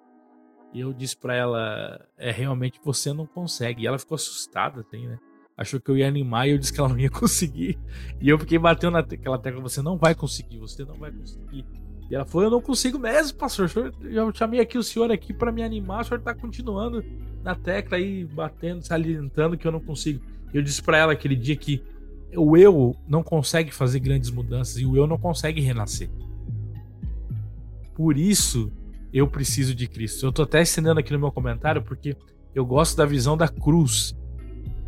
E 0.72 0.80
eu 0.80 0.92
disse 0.92 1.16
para 1.16 1.34
ela: 1.34 2.08
"É 2.16 2.30
realmente 2.30 2.80
você 2.82 3.12
não 3.12 3.26
consegue". 3.26 3.82
E 3.82 3.86
ela 3.86 3.98
ficou 3.98 4.14
assustada, 4.14 4.80
assim, 4.80 5.06
né? 5.06 5.18
Achou 5.60 5.78
que 5.78 5.90
eu 5.90 5.98
ia 5.98 6.08
animar 6.08 6.48
e 6.48 6.52
eu 6.52 6.58
disse 6.58 6.72
que 6.72 6.80
ela 6.80 6.88
não 6.88 6.98
ia 6.98 7.10
conseguir. 7.12 7.78
E 8.18 8.28
eu 8.28 8.38
fiquei 8.38 8.58
batendo 8.58 8.92
naquela 8.92 9.38
tecla: 9.38 9.60
"Você 9.60 9.82
não 9.82 9.98
vai 9.98 10.14
conseguir, 10.14 10.58
você 10.58 10.84
não 10.84 10.94
vai 10.94 11.12
conseguir". 11.12 11.66
E 12.10 12.14
ela 12.14 12.24
falou: 12.24 12.46
Eu 12.46 12.50
não 12.50 12.60
consigo 12.60 12.98
mesmo, 12.98 13.38
pastor. 13.38 13.70
Eu 14.02 14.34
chamei 14.34 14.60
aqui 14.60 14.76
o 14.76 14.82
senhor 14.82 15.12
aqui 15.12 15.32
para 15.32 15.52
me 15.52 15.62
animar. 15.62 16.00
O 16.00 16.04
senhor 16.04 16.20
tá 16.20 16.34
continuando 16.34 17.04
na 17.44 17.54
tecla 17.54 17.98
aí, 17.98 18.24
batendo, 18.24 18.82
salientando 18.82 19.56
que 19.56 19.66
eu 19.66 19.70
não 19.70 19.80
consigo. 19.80 20.20
Eu 20.52 20.62
disse 20.62 20.82
para 20.82 20.98
ela 20.98 21.12
aquele 21.12 21.36
dia 21.36 21.54
que 21.54 21.82
o 22.36 22.56
eu 22.56 22.96
não 23.06 23.22
consegue 23.22 23.72
fazer 23.72 24.00
grandes 24.00 24.30
mudanças 24.30 24.78
e 24.78 24.86
o 24.86 24.96
eu 24.96 25.06
não 25.06 25.18
consegue 25.18 25.60
renascer. 25.60 26.10
Por 27.94 28.16
isso, 28.16 28.72
eu 29.12 29.28
preciso 29.28 29.74
de 29.74 29.86
Cristo. 29.86 30.26
Eu 30.26 30.32
tô 30.32 30.42
até 30.42 30.62
estendendo 30.62 30.98
aqui 30.98 31.12
no 31.12 31.18
meu 31.18 31.30
comentário 31.30 31.82
porque 31.82 32.16
eu 32.54 32.64
gosto 32.66 32.96
da 32.96 33.04
visão 33.04 33.36
da 33.36 33.46
cruz. 33.46 34.16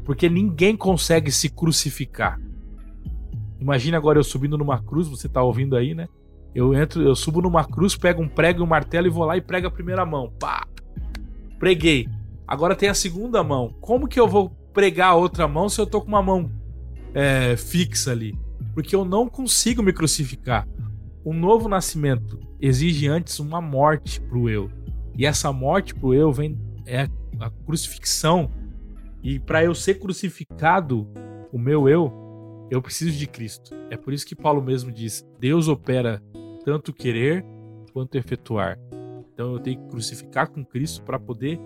Porque 0.04 0.28
ninguém 0.28 0.76
consegue 0.76 1.30
se 1.30 1.48
crucificar. 1.48 2.40
Imagina 3.60 3.96
agora 3.96 4.18
eu 4.18 4.24
subindo 4.24 4.58
numa 4.58 4.82
cruz, 4.82 5.08
você 5.08 5.28
tá 5.28 5.42
ouvindo 5.42 5.76
aí, 5.76 5.94
né? 5.94 6.08
Eu 6.54 6.74
entro, 6.74 7.00
eu 7.00 7.14
subo 7.14 7.40
numa 7.40 7.64
cruz, 7.64 7.96
pego 7.96 8.22
um 8.22 8.28
prego 8.28 8.60
e 8.60 8.62
um 8.62 8.66
martelo 8.66 9.06
e 9.06 9.10
vou 9.10 9.24
lá 9.24 9.36
e 9.36 9.40
prego 9.40 9.68
a 9.68 9.70
primeira 9.70 10.04
mão. 10.04 10.30
Pá! 10.38 10.66
Preguei. 11.58 12.08
Agora 12.46 12.74
tem 12.74 12.88
a 12.88 12.94
segunda 12.94 13.42
mão. 13.42 13.74
Como 13.80 14.08
que 14.08 14.20
eu 14.20 14.28
vou 14.28 14.50
pregar 14.72 15.12
a 15.12 15.14
outra 15.14 15.46
mão 15.46 15.68
se 15.68 15.80
eu 15.80 15.86
tô 15.86 16.00
com 16.00 16.08
uma 16.08 16.22
mão 16.22 16.50
é, 17.14 17.56
fixa 17.56 18.10
ali? 18.10 18.36
Porque 18.74 18.94
eu 18.94 19.04
não 19.04 19.28
consigo 19.28 19.82
me 19.82 19.92
crucificar. 19.92 20.66
Um 21.24 21.32
novo 21.32 21.68
nascimento 21.68 22.38
exige 22.60 23.06
antes 23.06 23.38
uma 23.38 23.60
morte 23.60 24.20
pro 24.20 24.48
eu. 24.50 24.68
E 25.16 25.24
essa 25.24 25.52
morte 25.52 25.94
pro 25.94 26.12
eu 26.12 26.32
vem 26.32 26.58
é 26.84 27.08
a 27.38 27.48
crucifixão. 27.64 28.50
E 29.22 29.38
para 29.38 29.64
eu 29.64 29.74
ser 29.74 30.00
crucificado, 30.00 31.08
o 31.52 31.58
meu 31.58 31.88
eu, 31.88 32.12
eu 32.70 32.82
preciso 32.82 33.16
de 33.16 33.26
Cristo. 33.26 33.74
É 33.90 33.96
por 33.96 34.12
isso 34.12 34.26
que 34.26 34.34
Paulo 34.34 34.62
mesmo 34.62 34.90
diz: 34.90 35.24
Deus 35.38 35.68
opera 35.68 36.22
tanto 36.64 36.92
querer 36.92 37.44
quanto 37.92 38.16
efetuar. 38.16 38.78
Então 39.32 39.52
eu 39.52 39.60
tenho 39.60 39.80
que 39.80 39.88
crucificar 39.88 40.50
com 40.50 40.64
Cristo 40.64 41.02
para 41.02 41.18
poder 41.18 41.60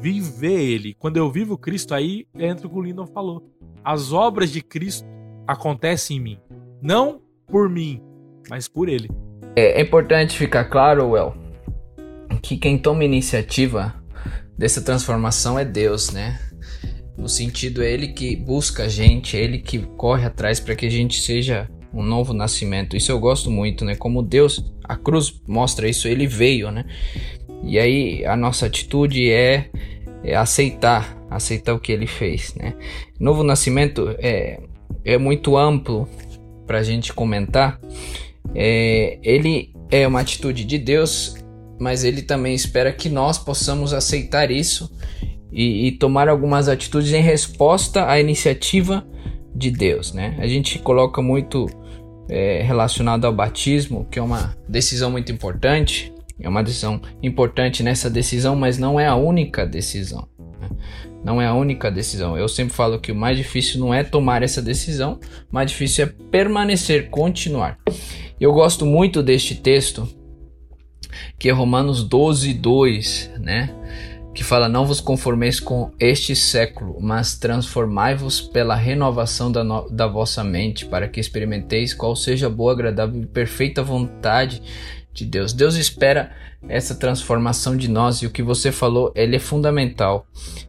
viver 0.00 0.60
Ele. 0.60 0.94
Quando 0.94 1.16
eu 1.16 1.30
vivo 1.30 1.56
Cristo, 1.56 1.94
aí 1.94 2.26
entra 2.34 2.66
o 2.66 2.70
que 2.70 2.76
o 2.76 2.82
Lindon 2.82 3.06
falou. 3.06 3.50
As 3.82 4.12
obras 4.12 4.50
de 4.50 4.62
Cristo 4.62 5.06
acontecem 5.46 6.16
em 6.16 6.20
mim. 6.20 6.38
Não 6.82 7.20
por 7.46 7.68
mim, 7.68 8.02
mas 8.48 8.68
por 8.68 8.88
Ele. 8.88 9.08
É, 9.56 9.80
é 9.80 9.82
importante 9.82 10.36
ficar 10.36 10.64
claro, 10.64 11.10
Well, 11.10 11.34
que 12.42 12.56
quem 12.56 12.78
toma 12.78 13.04
iniciativa 13.04 13.94
dessa 14.56 14.82
transformação 14.82 15.58
é 15.58 15.64
Deus, 15.64 16.10
né? 16.10 16.38
No 17.16 17.28
sentido, 17.28 17.82
é 17.82 17.90
Ele 17.90 18.08
que 18.08 18.34
busca 18.36 18.84
a 18.84 18.88
gente, 18.88 19.36
é 19.36 19.40
Ele 19.40 19.58
que 19.58 19.78
corre 19.96 20.26
atrás 20.26 20.58
para 20.58 20.74
que 20.74 20.86
a 20.86 20.90
gente 20.90 21.20
seja 21.20 21.68
um 21.94 22.02
novo 22.02 22.32
nascimento. 22.32 22.96
Isso 22.96 23.12
eu 23.12 23.18
gosto 23.20 23.50
muito, 23.50 23.84
né? 23.84 23.94
Como 23.94 24.22
Deus, 24.22 24.64
a 24.82 24.96
cruz 24.96 25.40
mostra 25.46 25.88
isso, 25.88 26.08
ele 26.08 26.26
veio, 26.26 26.70
né? 26.70 26.84
E 27.62 27.78
aí 27.78 28.26
a 28.26 28.36
nossa 28.36 28.66
atitude 28.66 29.30
é, 29.30 29.70
é 30.22 30.34
aceitar, 30.34 31.16
aceitar 31.30 31.72
o 31.72 31.78
que 31.78 31.92
ele 31.92 32.06
fez, 32.06 32.54
né? 32.54 32.74
Novo 33.18 33.42
nascimento 33.44 34.14
é, 34.18 34.60
é 35.04 35.16
muito 35.16 35.56
amplo 35.56 36.08
para 36.66 36.78
a 36.78 36.82
gente 36.82 37.12
comentar. 37.12 37.80
É, 38.54 39.18
ele 39.22 39.72
é 39.90 40.06
uma 40.06 40.20
atitude 40.20 40.64
de 40.64 40.78
Deus, 40.78 41.36
mas 41.78 42.04
ele 42.04 42.22
também 42.22 42.54
espera 42.54 42.92
que 42.92 43.08
nós 43.08 43.38
possamos 43.38 43.92
aceitar 43.94 44.50
isso 44.50 44.90
e, 45.52 45.88
e 45.88 45.92
tomar 45.92 46.28
algumas 46.28 46.68
atitudes 46.68 47.12
em 47.12 47.22
resposta 47.22 48.08
à 48.08 48.20
iniciativa 48.20 49.06
de 49.54 49.70
Deus, 49.70 50.12
né? 50.12 50.36
A 50.38 50.46
gente 50.46 50.78
coloca 50.78 51.22
muito 51.22 51.66
é, 52.28 52.62
relacionado 52.62 53.24
ao 53.24 53.32
batismo, 53.32 54.06
que 54.10 54.18
é 54.18 54.22
uma 54.22 54.56
decisão 54.68 55.10
muito 55.10 55.30
importante. 55.30 56.12
É 56.40 56.48
uma 56.48 56.64
decisão 56.64 57.00
importante 57.22 57.82
nessa 57.82 58.10
decisão, 58.10 58.56
mas 58.56 58.76
não 58.76 58.98
é 58.98 59.06
a 59.06 59.14
única 59.14 59.64
decisão. 59.64 60.28
Né? 60.38 60.68
Não 61.24 61.40
é 61.40 61.46
a 61.46 61.54
única 61.54 61.90
decisão. 61.90 62.36
Eu 62.36 62.48
sempre 62.48 62.74
falo 62.74 62.98
que 62.98 63.12
o 63.12 63.14
mais 63.14 63.36
difícil 63.36 63.78
não 63.78 63.94
é 63.94 64.02
tomar 64.02 64.42
essa 64.42 64.60
decisão, 64.60 65.20
o 65.50 65.54
mais 65.54 65.70
difícil 65.70 66.04
é 66.04 66.12
permanecer, 66.30 67.08
continuar. 67.08 67.78
Eu 68.40 68.52
gosto 68.52 68.84
muito 68.84 69.22
deste 69.22 69.54
texto, 69.54 70.08
que 71.38 71.48
é 71.48 71.52
Romanos 71.52 72.02
12, 72.02 72.52
2, 72.54 73.30
né? 73.38 73.70
Que 74.34 74.42
fala: 74.42 74.68
Não 74.68 74.84
vos 74.84 75.00
conformeis 75.00 75.60
com 75.60 75.92
este 75.98 76.34
século, 76.34 76.98
mas 77.00 77.38
transformai-vos 77.38 78.40
pela 78.40 78.74
renovação 78.74 79.50
da, 79.50 79.62
no, 79.62 79.88
da 79.88 80.06
vossa 80.06 80.42
mente, 80.42 80.84
para 80.84 81.08
que 81.08 81.20
experimenteis 81.20 81.94
qual 81.94 82.16
seja 82.16 82.48
a 82.48 82.50
boa, 82.50 82.72
agradável 82.72 83.22
e 83.22 83.26
perfeita 83.26 83.82
vontade 83.82 84.60
de 85.12 85.24
Deus. 85.24 85.52
Deus 85.52 85.76
espera 85.76 86.32
essa 86.68 86.94
transformação 86.94 87.76
de 87.76 87.88
nós 87.88 88.18
e 88.18 88.26
o 88.26 88.30
que 88.30 88.42
você 88.42 88.72
falou, 88.72 89.12
ele 89.14 89.36
é 89.36 89.38
fundamental. 89.38 90.26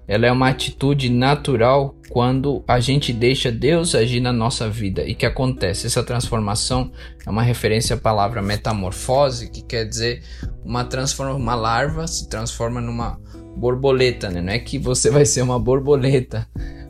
Ela 0.08 0.28
é 0.28 0.32
uma 0.32 0.50
atitude 0.50 1.10
natural 1.10 1.96
quando 2.10 2.64
a 2.68 2.80
gente 2.80 3.12
deixa 3.12 3.52
Deus 3.52 3.96
agir 3.96 4.20
na 4.20 4.32
nossa 4.32 4.70
vida. 4.70 5.04
E 5.04 5.16
que 5.16 5.26
acontece? 5.26 5.88
Essa 5.88 6.04
transformação 6.04 6.92
é 7.26 7.30
uma 7.30 7.42
referência 7.42 7.96
à 7.96 8.00
palavra 8.00 8.42
metamorfose, 8.42 9.50
que 9.50 9.64
quer 9.64 9.86
dizer 9.86 10.22
uma 10.64 10.84
transforma, 10.84 11.34
uma 11.34 11.56
larva 11.56 12.06
se 12.06 12.30
transforma 12.30 12.80
numa 12.80 13.20
borboleta, 13.56 14.30
né? 14.30 14.42
Não 14.42 14.54
é 14.54 14.60
que 14.60 14.78
você 14.78 15.10
vai 15.12 15.26
ser 15.26 15.42
uma 15.42 15.60
borboleta, 15.60 16.48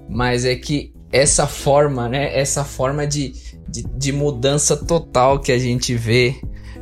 mas 0.09 0.45
é 0.45 0.55
que 0.55 0.93
essa 1.11 1.47
forma, 1.47 2.09
né? 2.09 2.37
Essa 2.37 2.63
forma 2.63 3.05
de, 3.05 3.33
de, 3.67 3.83
de 3.83 4.11
mudança 4.11 4.75
total 4.75 5.39
que 5.39 5.51
a 5.51 5.59
gente 5.59 5.95
vê 5.95 6.35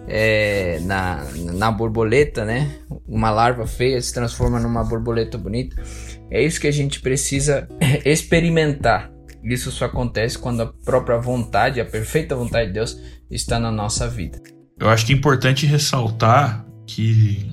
é, 0.07 0.79
na, 0.81 1.23
na 1.53 1.71
borboleta, 1.71 2.45
né? 2.45 2.75
Uma 3.07 3.29
larva 3.29 3.67
feia 3.67 4.01
se 4.01 4.13
transforma 4.13 4.59
numa 4.59 4.83
borboleta 4.83 5.37
bonita. 5.37 5.81
É 6.29 6.41
isso 6.41 6.59
que 6.59 6.67
a 6.67 6.71
gente 6.71 6.99
precisa 6.99 7.67
experimentar. 8.05 9.11
Isso 9.43 9.71
só 9.71 9.85
acontece 9.85 10.37
quando 10.37 10.61
a 10.61 10.67
própria 10.67 11.17
vontade, 11.17 11.81
a 11.81 11.85
perfeita 11.85 12.35
vontade 12.35 12.67
de 12.67 12.73
Deus 12.73 12.97
está 13.29 13.59
na 13.59 13.71
nossa 13.71 14.07
vida. 14.07 14.41
Eu 14.79 14.89
acho 14.89 15.05
que 15.05 15.13
é 15.13 15.15
importante 15.15 15.65
ressaltar 15.65 16.65
que, 16.87 17.51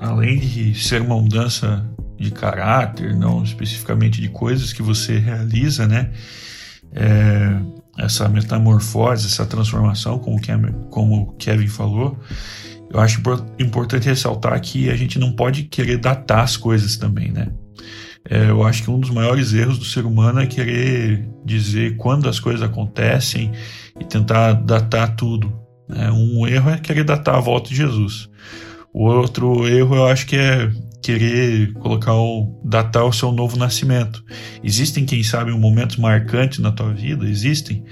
além 0.00 0.38
de 0.38 0.74
ser 0.74 1.02
uma 1.02 1.16
mudança 1.20 1.84
de 2.18 2.30
caráter, 2.30 3.14
não 3.14 3.42
especificamente 3.42 4.20
de 4.20 4.28
coisas 4.28 4.72
que 4.72 4.82
você 4.82 5.18
realiza, 5.18 5.86
né? 5.86 6.10
É, 6.92 7.60
essa 7.98 8.28
metamorfose, 8.28 9.26
essa 9.26 9.44
transformação, 9.46 10.18
como, 10.18 10.40
como 10.90 11.22
o 11.22 11.32
Kevin 11.34 11.66
falou, 11.66 12.18
eu 12.92 13.00
acho 13.00 13.20
importante 13.58 14.06
ressaltar 14.06 14.60
que 14.60 14.88
a 14.90 14.96
gente 14.96 15.18
não 15.18 15.32
pode 15.32 15.64
querer 15.64 15.98
datar 15.98 16.40
as 16.40 16.56
coisas 16.56 16.96
também, 16.96 17.30
né? 17.32 17.48
É, 18.28 18.50
eu 18.50 18.64
acho 18.64 18.82
que 18.82 18.90
um 18.90 18.98
dos 18.98 19.10
maiores 19.10 19.52
erros 19.52 19.78
do 19.78 19.84
ser 19.84 20.04
humano 20.04 20.40
é 20.40 20.46
querer 20.46 21.28
dizer 21.44 21.96
quando 21.96 22.28
as 22.28 22.40
coisas 22.40 22.62
acontecem 22.62 23.52
e 24.00 24.04
tentar 24.04 24.52
datar 24.52 25.14
tudo. 25.14 25.52
Né? 25.88 26.10
Um 26.10 26.46
erro 26.46 26.70
é 26.70 26.78
querer 26.78 27.04
datar 27.04 27.36
a 27.36 27.40
volta 27.40 27.68
de 27.68 27.76
Jesus. 27.76 28.28
O 28.98 29.04
outro 29.10 29.68
erro 29.68 29.94
eu 29.94 30.06
acho 30.06 30.26
que 30.26 30.36
é 30.36 30.72
querer 31.02 31.70
colocar 31.74 32.14
o 32.14 32.58
datar 32.64 33.04
o 33.04 33.12
seu 33.12 33.30
novo 33.30 33.54
nascimento. 33.58 34.24
Existem, 34.64 35.04
quem 35.04 35.22
sabe, 35.22 35.52
momentos 35.52 35.98
marcantes 35.98 36.60
na 36.60 36.72
tua 36.72 36.94
vida, 36.94 37.28
existem, 37.28 37.84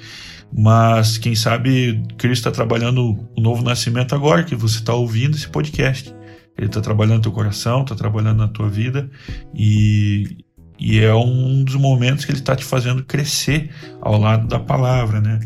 mas 0.50 1.18
quem 1.18 1.34
sabe 1.34 2.02
Cristo 2.16 2.48
está 2.48 2.50
trabalhando 2.50 3.28
o 3.36 3.40
novo 3.42 3.62
nascimento 3.62 4.14
agora 4.14 4.44
que 4.44 4.56
você 4.56 4.78
está 4.78 4.94
ouvindo 4.94 5.36
esse 5.36 5.46
podcast. 5.46 6.10
Ele 6.56 6.68
está 6.68 6.80
trabalhando 6.80 7.20
teu 7.20 7.32
coração, 7.32 7.82
está 7.82 7.94
trabalhando 7.94 8.38
na 8.38 8.48
tua 8.48 8.70
vida 8.70 9.10
e, 9.54 10.38
e 10.80 11.00
é 11.00 11.14
um 11.14 11.64
dos 11.64 11.74
momentos 11.74 12.24
que 12.24 12.32
ele 12.32 12.38
está 12.38 12.56
te 12.56 12.64
fazendo 12.64 13.04
crescer 13.04 13.68
ao 14.00 14.18
lado 14.18 14.48
da 14.48 14.58
palavra, 14.58 15.20
né? 15.20 15.38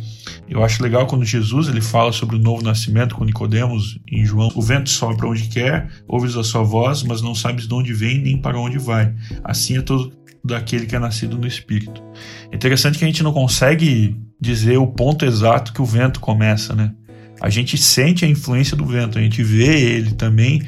Eu 0.49 0.65
acho 0.65 0.83
legal 0.83 1.07
quando 1.07 1.25
Jesus 1.25 1.69
ele 1.69 1.81
fala 1.81 2.11
sobre 2.11 2.37
o 2.37 2.39
novo 2.39 2.63
nascimento 2.63 3.15
com 3.15 3.25
Nicodemos 3.25 3.99
em 4.11 4.25
João. 4.25 4.51
O 4.55 4.63
vento 4.63 4.89
sopra 4.89 5.29
onde 5.29 5.49
quer, 5.49 5.89
ouves 6.07 6.37
a 6.37 6.43
sua 6.43 6.63
voz, 6.63 7.03
mas 7.03 7.21
não 7.21 7.35
sabes 7.35 7.69
de 7.69 7.75
onde 7.75 7.93
vem 7.93 8.19
nem 8.19 8.39
para 8.39 8.59
onde 8.59 8.79
vai. 8.79 9.15
Assim 9.45 9.77
é 9.77 9.83
todo 9.83 10.13
daquele 10.43 10.87
que 10.87 10.97
é 10.97 10.99
nascido 10.99 11.37
no 11.37 11.47
Espírito. 11.47 12.03
É 12.51 12.57
interessante 12.57 12.99
que 12.99 13.05
a 13.05 13.07
gente 13.07 13.23
não 13.23 13.33
consegue 13.33 14.17
dizer 14.41 14.79
o 14.79 14.87
ponto 14.87 15.25
exato 15.25 15.73
que 15.73 15.83
o 15.83 15.85
vento 15.85 16.21
começa, 16.21 16.75
né? 16.75 16.93
A 17.41 17.51
gente 17.51 17.77
sente 17.77 18.25
a 18.25 18.29
influência 18.29 18.77
do 18.77 18.85
vento, 18.85 19.19
a 19.19 19.21
gente 19.21 19.43
vê 19.43 19.81
ele 19.81 20.13
também 20.13 20.63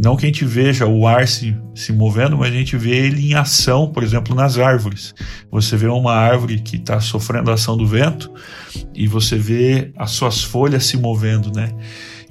não 0.00 0.16
que 0.16 0.24
a 0.24 0.28
gente 0.28 0.44
veja 0.44 0.86
o 0.86 1.06
ar 1.06 1.26
se, 1.26 1.56
se 1.74 1.92
movendo, 1.92 2.36
mas 2.38 2.52
a 2.52 2.56
gente 2.56 2.76
vê 2.76 3.06
ele 3.06 3.30
em 3.30 3.34
ação, 3.34 3.90
por 3.90 4.04
exemplo, 4.04 4.34
nas 4.34 4.56
árvores. 4.56 5.12
Você 5.50 5.76
vê 5.76 5.88
uma 5.88 6.14
árvore 6.14 6.60
que 6.60 6.76
está 6.76 7.00
sofrendo 7.00 7.50
a 7.50 7.54
ação 7.54 7.76
do 7.76 7.86
vento 7.86 8.32
e 8.94 9.08
você 9.08 9.36
vê 9.36 9.92
as 9.96 10.12
suas 10.12 10.42
folhas 10.42 10.84
se 10.84 10.96
movendo, 10.96 11.52
né? 11.52 11.72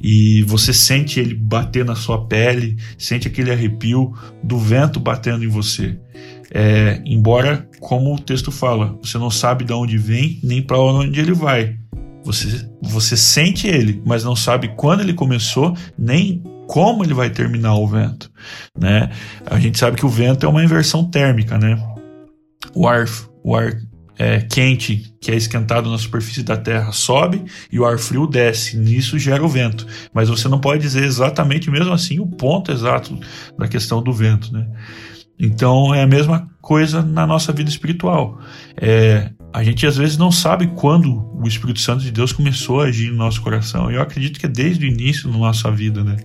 E 0.02 0.44
você 0.44 0.72
sente 0.74 1.20
ele 1.20 1.34
bater 1.34 1.84
na 1.84 1.96
sua 1.96 2.26
pele, 2.26 2.78
sente 2.98 3.28
aquele 3.28 3.52
arrepio 3.52 4.14
do 4.44 4.58
vento 4.58 5.00
batendo 5.00 5.44
em 5.44 5.50
você. 5.50 6.00
É, 6.52 7.02
embora, 7.06 7.68
como 7.82 8.16
o 8.16 8.20
texto 8.20 8.52
fala, 8.52 8.98
você 9.02 9.18
não 9.18 9.30
sabe 9.30 9.66
de 9.66 9.74
onde 9.74 9.98
vem 9.98 10.40
nem 10.42 10.62
para 10.62 10.80
onde 10.80 11.20
ele 11.20 11.34
vai. 11.34 11.76
Você, 12.24 12.70
você 12.82 13.18
sente 13.18 13.68
ele, 13.68 14.02
mas 14.06 14.24
não 14.24 14.36
sabe 14.36 14.74
quando 14.76 15.02
ele 15.02 15.14
começou, 15.14 15.76
nem 15.98 16.42
como 16.68 17.04
ele 17.04 17.14
vai 17.14 17.30
terminar 17.30 17.76
o 17.76 17.88
vento, 17.88 18.30
né? 18.78 19.10
A 19.46 19.60
gente 19.60 19.80
sabe 19.80 19.98
que 19.98 20.06
o 20.06 20.10
vento 20.10 20.46
é 20.46 20.50
uma 20.50 20.64
inversão 20.64 21.10
térmica, 21.10 21.58
né? 21.58 21.82
O 22.76 22.88
ar, 22.88 23.06
o 23.44 23.56
ar 23.56 23.74
é, 24.20 24.42
quente 24.42 25.14
que 25.22 25.32
é 25.32 25.36
esquentado 25.36 25.90
na 25.90 25.98
superfície 25.98 26.44
da 26.44 26.58
Terra 26.58 26.92
sobe 26.92 27.44
e 27.72 27.80
o 27.80 27.86
ar 27.86 27.98
frio 27.98 28.28
desce. 28.28 28.78
Nisso 28.78 29.18
gera 29.18 29.44
o 29.44 29.48
vento. 29.48 29.86
Mas 30.14 30.30
você 30.30 30.48
não 30.48 30.60
pode 30.60 30.82
dizer 30.82 31.04
exatamente, 31.04 31.70
mesmo 31.70 31.94
assim, 31.94 32.20
o 32.20 32.28
ponto 32.28 32.72
exato 32.72 33.18
da 33.58 33.68
questão 33.68 34.02
do 34.02 34.12
vento, 34.12 34.52
né? 34.52 34.68
Então 35.40 35.94
é 35.94 36.02
a 36.02 36.08
mesma 36.08 36.50
coisa 36.62 37.02
na 37.04 37.28
nossa 37.28 37.54
vida 37.54 37.70
espiritual. 37.70 38.40
É, 38.76 39.30
a 39.54 39.64
gente 39.64 39.86
às 39.86 39.98
vezes 39.98 40.18
não 40.18 40.32
sabe 40.32 40.68
quando 40.68 41.32
o 41.34 41.48
Espírito 41.48 41.80
Santo 41.80 42.04
de 42.04 42.12
Deus 42.12 42.32
começou 42.32 42.82
a 42.82 42.86
agir 42.86 43.10
no 43.10 43.18
nosso 43.18 43.42
coração. 43.42 43.90
Eu 43.90 44.02
acredito 44.02 44.40
que 44.40 44.46
é 44.46 44.50
desde 44.50 44.86
o 44.86 44.90
início 44.90 45.32
da 45.32 45.38
nossa 45.38 45.72
vida, 45.72 46.04
né? 46.04 46.18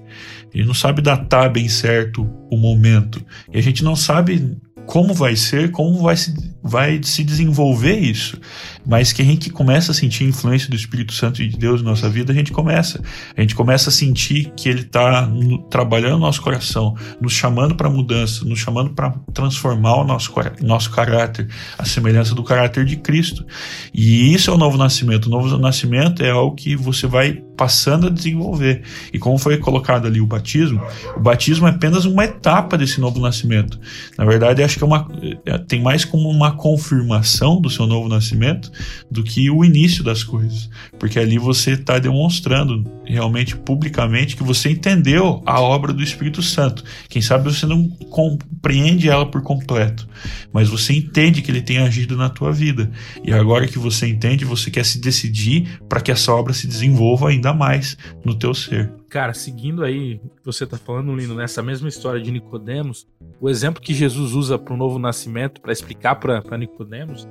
A 0.53 0.57
gente 0.57 0.67
não 0.67 0.75
sabe 0.75 1.01
datar 1.01 1.51
bem 1.51 1.69
certo 1.69 2.29
o 2.51 2.57
momento. 2.57 3.25
E 3.53 3.59
a 3.59 3.63
gente 3.63 3.83
não 3.83 3.97
sabe 3.97 4.57
como 4.87 5.15
vai 5.15 5.37
ser, 5.37 5.71
como 5.71 6.03
vai 6.03 6.17
se, 6.17 6.35
vai 6.63 7.01
se 7.03 7.25
desenvolver 7.25 7.99
isso. 7.99 8.39
Mas 8.85 9.13
que 9.13 9.23
a 9.23 9.25
gente 9.25 9.51
começa 9.51 9.93
a 9.93 9.95
sentir 9.95 10.25
a 10.25 10.29
influência 10.29 10.69
do 10.69 10.77
Espírito 10.77 11.13
Santo 11.13 11.47
de 11.47 11.57
Deus 11.57 11.83
na 11.83 11.91
nossa 11.91 12.09
vida, 12.09 12.33
a 12.33 12.35
gente 12.35 12.53
começa. 12.53 13.01
A 13.37 13.41
gente 13.41 13.55
começa 13.55 13.91
a 13.91 13.93
sentir 13.93 14.53
que 14.57 14.69
Ele 14.69 14.81
está 14.81 15.31
trabalhando 15.71 16.15
no 16.15 16.21
nosso 16.21 16.43
coração, 16.43 16.97
nos 17.21 17.33
chamando 17.33 17.75
para 17.75 17.89
mudança, 17.89 18.45
nos 18.45 18.59
chamando 18.59 18.91
para 18.91 19.15
transformar 19.33 19.97
o 19.97 20.05
nosso, 20.05 20.33
nosso 20.61 20.91
caráter, 20.91 21.49
a 21.79 21.85
semelhança 21.85 22.35
do 22.35 22.43
caráter 22.43 22.85
de 22.85 22.97
Cristo. 22.97 23.47
E 23.95 24.35
isso 24.35 24.51
é 24.51 24.55
o 24.55 24.59
novo 24.59 24.77
nascimento. 24.77 25.27
O 25.27 25.31
novo 25.31 25.57
nascimento 25.59 26.23
é 26.23 26.31
algo 26.31 26.57
que 26.57 26.75
você 26.75 27.07
vai 27.07 27.43
passando 27.57 28.09
a 28.09 28.11
desenvolver. 28.11 28.83
E 29.13 29.19
como 29.19 29.39
foi 29.39 29.57
colocado 29.59 30.07
ali 30.07 30.21
o 30.21 30.27
batismo, 30.27 30.83
o 31.17 31.21
batismo 31.21 31.69
é 31.69 31.71
apenas 31.71 32.05
uma 32.05 32.25
etapa 32.25 32.77
desse 32.77 33.01
novo 33.01 33.21
nascimento. 33.21 33.79
Na 34.19 34.25
verdade, 34.25 34.63
acho 34.63 34.79
que 34.79 34.83
é 34.83 34.87
uma, 34.87 35.09
é, 35.47 35.59
tem 35.59 35.81
mais 35.81 36.05
como 36.05 36.29
uma 36.29 36.57
confirmação 36.57 37.61
do 37.61 37.71
seu 37.71 37.87
novo 37.87 38.09
nascimento 38.09 38.72
do 39.11 39.23
que 39.23 39.51
o 39.51 39.65
início 39.65 40.03
das 40.03 40.23
coisas. 40.23 40.69
Porque 40.99 41.19
ali 41.19 41.39
você 41.39 41.73
está 41.73 41.99
demonstrando 41.99 42.85
realmente 43.05 43.57
publicamente 43.57 44.37
que 44.37 44.43
você 44.43 44.71
entendeu 44.71 45.43
a 45.45 45.61
obra 45.61 45.93
do 45.93 46.03
Espírito 46.03 46.43
Santo. 46.43 46.85
Quem 47.09 47.21
sabe 47.21 47.45
você 47.45 47.67
não 47.67 47.89
compreende 47.89 49.09
ela 49.09 49.27
por 49.27 49.43
completo, 49.43 50.09
mas 50.53 50.69
você 50.69 50.95
entende 50.95 51.43
que 51.43 51.51
ele 51.51 51.63
tem 51.63 51.79
agido 51.79 52.17
na 52.17 52.29
tua 52.29 52.53
vida. 52.53 52.91
E 53.25 53.33
agora 53.33 53.67
que 53.67 53.79
você 53.79 54.07
entende, 54.07 54.45
você 54.45 54.71
quer 54.71 54.85
se 54.85 55.01
decidir 55.01 55.81
para 55.89 56.01
que 56.01 56.11
essa 56.11 56.33
obra 56.33 56.53
se 56.53 56.67
desenvolva 56.67 57.29
ainda 57.29 57.53
mais 57.53 57.97
no 58.25 58.35
teu 58.35 58.55
ser. 58.55 58.93
Cara, 59.13 59.35
seguindo 59.35 59.85
aí 59.85 60.19
você 60.43 60.65
está 60.65 60.79
falando, 60.79 61.15
Lino, 61.15 61.35
nessa 61.35 61.63
mesma 61.63 61.87
história 61.87 62.23
de 62.23 62.31
Nicodemos, 62.31 63.07
o 63.39 63.51
exemplo 63.51 63.83
que 63.83 63.93
Jesus 63.93 64.33
usa 64.33 64.59
para 64.59 64.73
o 64.73 64.77
novo 64.77 64.99
nascimento, 64.99 65.61
para 65.61 65.71
explicar 65.71 66.15
para 66.15 66.57
Nicodemos, 66.57 67.29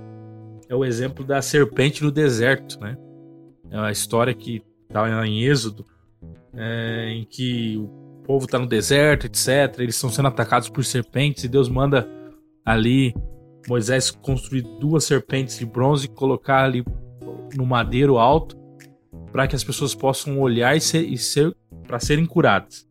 é 0.72 0.76
o 0.76 0.86
exemplo 0.86 1.26
da 1.26 1.42
serpente 1.42 2.02
no 2.02 2.10
deserto, 2.10 2.80
né? 2.80 2.98
É 3.70 3.78
uma 3.78 3.92
história 3.92 4.34
que 4.34 4.64
está 4.88 5.28
em 5.28 5.44
Êxodo, 5.44 5.86
é, 6.54 7.10
em 7.10 7.26
que 7.26 7.76
o 7.78 7.88
povo 8.24 8.46
está 8.46 8.58
no 8.58 8.66
deserto, 8.66 9.26
etc. 9.26 9.80
Eles 9.80 9.96
estão 9.96 10.10
sendo 10.10 10.30
atacados 10.30 10.70
por 10.70 10.86
serpentes 10.86 11.44
e 11.44 11.50
Deus 11.50 11.68
manda 11.68 12.10
ali 12.66 13.14
Moisés 13.68 14.12
construir 14.12 14.62
duas 14.80 15.04
serpentes 15.04 15.60
de 15.60 15.66
bronze 15.66 16.06
e 16.06 16.10
colocar 16.10 16.64
ali 16.64 16.86
no 17.54 17.66
madeiro 17.66 18.18
alto 18.18 18.58
para 19.30 19.48
que 19.48 19.56
as 19.58 19.66
pessoas 19.66 19.94
possam 19.94 20.40
olhar 20.40 20.76
e 20.76 20.80
ser, 20.80 21.18
ser 21.18 21.54
para 21.86 22.00
serem 22.00 22.26
curadas. 22.26 22.88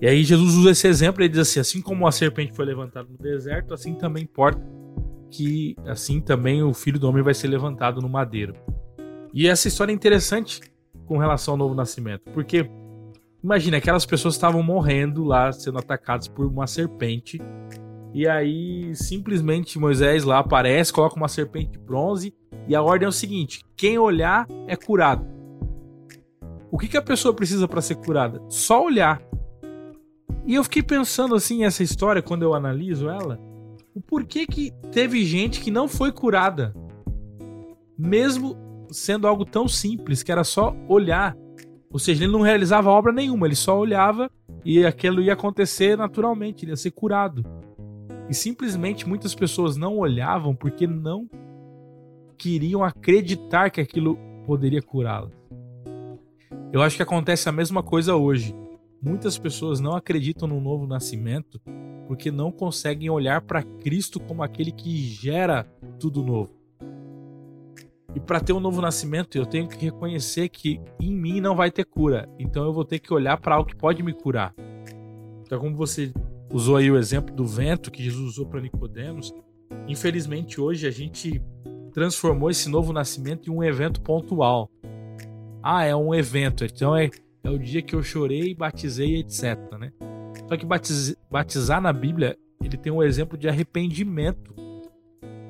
E 0.00 0.06
aí 0.06 0.24
Jesus 0.24 0.54
usa 0.54 0.70
esse 0.70 0.88
exemplo 0.88 1.22
e 1.22 1.28
diz 1.28 1.40
assim: 1.40 1.60
assim 1.60 1.82
como 1.82 2.06
a 2.06 2.12
serpente 2.12 2.54
foi 2.54 2.64
levantada 2.64 3.06
no 3.10 3.18
deserto, 3.18 3.74
assim 3.74 3.94
também 3.94 4.22
importa 4.22 4.73
que 5.34 5.76
assim 5.84 6.20
também 6.20 6.62
o 6.62 6.72
filho 6.72 6.98
do 6.98 7.08
homem 7.08 7.22
vai 7.22 7.34
ser 7.34 7.48
levantado 7.48 8.00
no 8.00 8.08
madeiro. 8.08 8.54
E 9.32 9.48
essa 9.48 9.66
história 9.66 9.90
é 9.90 9.94
interessante 9.94 10.60
com 11.06 11.18
relação 11.18 11.54
ao 11.54 11.58
novo 11.58 11.74
nascimento, 11.74 12.30
porque 12.32 12.70
imagina 13.42 13.78
aquelas 13.78 14.06
pessoas 14.06 14.34
estavam 14.34 14.62
morrendo 14.62 15.24
lá, 15.24 15.50
sendo 15.50 15.78
atacadas 15.78 16.28
por 16.28 16.46
uma 16.46 16.68
serpente, 16.68 17.42
e 18.14 18.28
aí 18.28 18.94
simplesmente 18.94 19.76
Moisés 19.76 20.22
lá 20.22 20.38
aparece, 20.38 20.92
coloca 20.92 21.16
uma 21.16 21.26
serpente 21.26 21.72
de 21.72 21.78
bronze, 21.80 22.32
e 22.68 22.76
a 22.76 22.80
ordem 22.80 23.06
é 23.06 23.08
o 23.08 23.12
seguinte: 23.12 23.60
quem 23.76 23.98
olhar 23.98 24.46
é 24.68 24.76
curado. 24.76 25.26
O 26.70 26.78
que, 26.78 26.86
que 26.86 26.96
a 26.96 27.02
pessoa 27.02 27.34
precisa 27.34 27.66
para 27.66 27.82
ser 27.82 27.96
curada? 27.96 28.40
Só 28.48 28.84
olhar. 28.84 29.20
E 30.46 30.54
eu 30.54 30.62
fiquei 30.62 30.82
pensando 30.82 31.34
assim 31.34 31.64
essa 31.64 31.82
história 31.82 32.22
quando 32.22 32.42
eu 32.42 32.54
analiso 32.54 33.08
ela 33.08 33.38
o 33.94 34.00
porquê 34.00 34.46
que 34.46 34.72
teve 34.90 35.24
gente 35.24 35.60
que 35.60 35.70
não 35.70 35.86
foi 35.86 36.10
curada, 36.10 36.74
mesmo 37.96 38.56
sendo 38.90 39.26
algo 39.26 39.44
tão 39.44 39.68
simples, 39.68 40.22
que 40.22 40.32
era 40.32 40.42
só 40.42 40.74
olhar. 40.88 41.36
Ou 41.90 41.98
seja, 41.98 42.24
ele 42.24 42.32
não 42.32 42.40
realizava 42.40 42.90
obra 42.90 43.12
nenhuma, 43.12 43.46
ele 43.46 43.54
só 43.54 43.78
olhava 43.78 44.28
e 44.64 44.84
aquilo 44.84 45.22
ia 45.22 45.34
acontecer 45.34 45.96
naturalmente, 45.96 46.64
ele 46.64 46.72
ia 46.72 46.76
ser 46.76 46.90
curado. 46.90 47.44
E 48.28 48.34
simplesmente 48.34 49.06
muitas 49.08 49.34
pessoas 49.34 49.76
não 49.76 49.98
olhavam 49.98 50.56
porque 50.56 50.86
não 50.86 51.28
queriam 52.36 52.82
acreditar 52.82 53.70
que 53.70 53.80
aquilo 53.80 54.18
poderia 54.44 54.82
curá-las. 54.82 55.32
Eu 56.72 56.82
acho 56.82 56.96
que 56.96 57.02
acontece 57.02 57.48
a 57.48 57.52
mesma 57.52 57.82
coisa 57.82 58.16
hoje. 58.16 58.54
Muitas 59.04 59.36
pessoas 59.36 59.80
não 59.80 59.94
acreditam 59.94 60.48
no 60.48 60.58
novo 60.58 60.86
nascimento 60.86 61.60
porque 62.06 62.30
não 62.30 62.50
conseguem 62.50 63.10
olhar 63.10 63.42
para 63.42 63.62
Cristo 63.62 64.18
como 64.18 64.42
aquele 64.42 64.72
que 64.72 64.96
gera 64.96 65.64
tudo 66.00 66.22
novo. 66.22 66.50
E 68.14 68.20
para 68.20 68.40
ter 68.40 68.54
um 68.54 68.60
novo 68.60 68.80
nascimento, 68.80 69.36
eu 69.36 69.44
tenho 69.44 69.68
que 69.68 69.84
reconhecer 69.84 70.48
que 70.48 70.80
em 70.98 71.14
mim 71.14 71.38
não 71.38 71.54
vai 71.54 71.70
ter 71.70 71.84
cura. 71.84 72.26
Então 72.38 72.64
eu 72.64 72.72
vou 72.72 72.82
ter 72.82 72.98
que 72.98 73.12
olhar 73.12 73.36
para 73.36 73.56
algo 73.56 73.68
que 73.68 73.76
pode 73.76 74.02
me 74.02 74.14
curar. 74.14 74.54
Então, 75.42 75.60
como 75.60 75.76
você 75.76 76.10
usou 76.50 76.76
aí 76.76 76.90
o 76.90 76.96
exemplo 76.96 77.34
do 77.34 77.44
vento 77.44 77.90
que 77.90 78.02
Jesus 78.02 78.26
usou 78.26 78.46
para 78.46 78.62
Nicodemos, 78.62 79.34
infelizmente 79.86 80.58
hoje 80.58 80.86
a 80.86 80.90
gente 80.90 81.42
transformou 81.92 82.48
esse 82.48 82.70
novo 82.70 82.90
nascimento 82.90 83.50
em 83.50 83.52
um 83.52 83.62
evento 83.62 84.00
pontual. 84.00 84.70
Ah, 85.62 85.84
é 85.84 85.94
um 85.94 86.14
evento, 86.14 86.64
então 86.64 86.96
é, 86.96 87.10
é 87.44 87.50
o 87.50 87.58
dia 87.58 87.82
que 87.82 87.94
eu 87.94 88.02
chorei, 88.02 88.54
batizei, 88.54 89.18
etc. 89.18 89.58
Né? 89.78 89.92
Só 90.48 90.56
que 90.56 90.64
batiz, 90.64 91.14
batizar 91.30 91.80
na 91.80 91.92
Bíblia, 91.92 92.36
ele 92.62 92.76
tem 92.76 92.90
um 92.90 93.02
exemplo 93.02 93.36
de 93.36 93.48
arrependimento. 93.48 94.54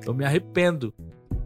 Eu 0.05 0.13
me 0.13 0.25
arrependo. 0.25 0.93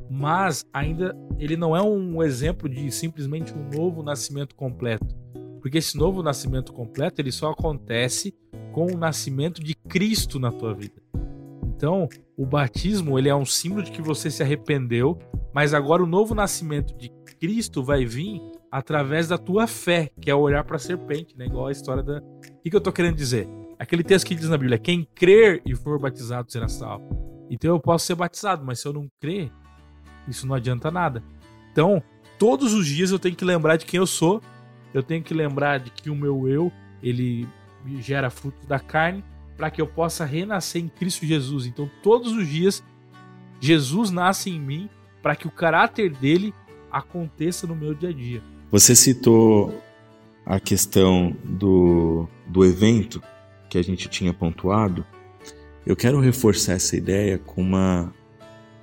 Mas 0.09 0.65
ainda 0.73 1.15
ele 1.37 1.55
não 1.55 1.75
é 1.75 1.81
um 1.81 2.23
exemplo 2.23 2.67
de 2.67 2.91
simplesmente 2.91 3.53
um 3.53 3.69
novo 3.69 4.01
nascimento 4.01 4.55
completo. 4.55 5.15
Porque 5.61 5.77
esse 5.77 5.95
novo 5.95 6.23
nascimento 6.23 6.73
completo, 6.73 7.21
ele 7.21 7.31
só 7.31 7.51
acontece 7.51 8.33
com 8.71 8.87
o 8.87 8.97
nascimento 8.97 9.63
de 9.63 9.75
Cristo 9.75 10.39
na 10.39 10.51
tua 10.51 10.73
vida. 10.73 11.01
Então, 11.63 12.09
o 12.35 12.45
batismo, 12.45 13.19
ele 13.19 13.29
é 13.29 13.35
um 13.35 13.45
símbolo 13.45 13.83
de 13.83 13.91
que 13.91 14.01
você 14.01 14.31
se 14.31 14.41
arrependeu, 14.41 15.17
mas 15.53 15.73
agora 15.73 16.03
o 16.03 16.07
novo 16.07 16.33
nascimento 16.33 16.97
de 16.97 17.09
Cristo 17.39 17.83
vai 17.83 18.05
vir 18.05 18.41
através 18.71 19.27
da 19.27 19.37
tua 19.37 19.67
fé, 19.67 20.11
que 20.21 20.29
é 20.29 20.35
olhar 20.35 20.63
para 20.63 20.75
a 20.75 20.79
serpente, 20.79 21.37
né? 21.37 21.45
Igual 21.45 21.67
a 21.67 21.71
história 21.71 22.03
da. 22.03 22.19
O 22.19 22.61
que, 22.61 22.69
que 22.69 22.75
eu 22.75 22.81
tô 22.81 22.91
querendo 22.91 23.15
dizer? 23.15 23.47
Aquele 23.77 24.03
texto 24.03 24.27
que 24.27 24.35
diz 24.35 24.49
na 24.49 24.57
Bíblia: 24.57 24.77
quem 24.77 25.07
crer 25.15 25.61
e 25.65 25.75
for 25.75 25.99
batizado 25.99 26.51
será 26.51 26.67
salvo. 26.67 27.47
Então 27.49 27.71
eu 27.71 27.79
posso 27.79 28.05
ser 28.05 28.15
batizado, 28.15 28.63
mas 28.65 28.79
se 28.79 28.87
eu 28.87 28.93
não 28.93 29.07
crer, 29.19 29.51
isso 30.27 30.45
não 30.45 30.55
adianta 30.55 30.91
nada. 30.91 31.23
Então, 31.71 32.01
todos 32.37 32.73
os 32.73 32.85
dias 32.85 33.11
eu 33.11 33.19
tenho 33.19 33.35
que 33.35 33.45
lembrar 33.45 33.77
de 33.77 33.85
quem 33.85 33.97
eu 33.97 34.05
sou, 34.05 34.41
eu 34.93 35.01
tenho 35.01 35.23
que 35.23 35.33
lembrar 35.33 35.79
de 35.79 35.89
que 35.89 36.09
o 36.09 36.15
meu 36.15 36.47
eu, 36.47 36.71
ele 37.01 37.47
gera 37.99 38.29
frutos 38.29 38.65
da 38.65 38.79
carne, 38.79 39.23
para 39.57 39.71
que 39.71 39.81
eu 39.81 39.87
possa 39.87 40.25
renascer 40.25 40.81
em 40.81 40.87
Cristo 40.87 41.25
Jesus. 41.25 41.65
Então, 41.65 41.89
todos 42.03 42.31
os 42.33 42.47
dias, 42.47 42.83
Jesus 43.59 44.11
nasce 44.11 44.49
em 44.49 44.59
mim 44.59 44.89
para 45.21 45.35
que 45.35 45.47
o 45.47 45.51
caráter 45.51 46.11
dele 46.11 46.53
aconteça 46.91 47.67
no 47.67 47.75
meu 47.75 47.93
dia 47.93 48.09
a 48.09 48.13
dia. 48.13 48.41
Você 48.71 48.95
citou 48.95 49.73
a 50.45 50.59
questão 50.59 51.35
do, 51.43 52.27
do 52.47 52.63
evento 52.63 53.21
que 53.69 53.77
a 53.77 53.83
gente 53.83 54.07
tinha 54.07 54.33
pontuado. 54.33 55.05
Eu 55.85 55.95
quero 55.95 56.19
reforçar 56.19 56.73
essa 56.73 56.95
ideia 56.95 57.37
com 57.37 57.61
uma 57.61 58.13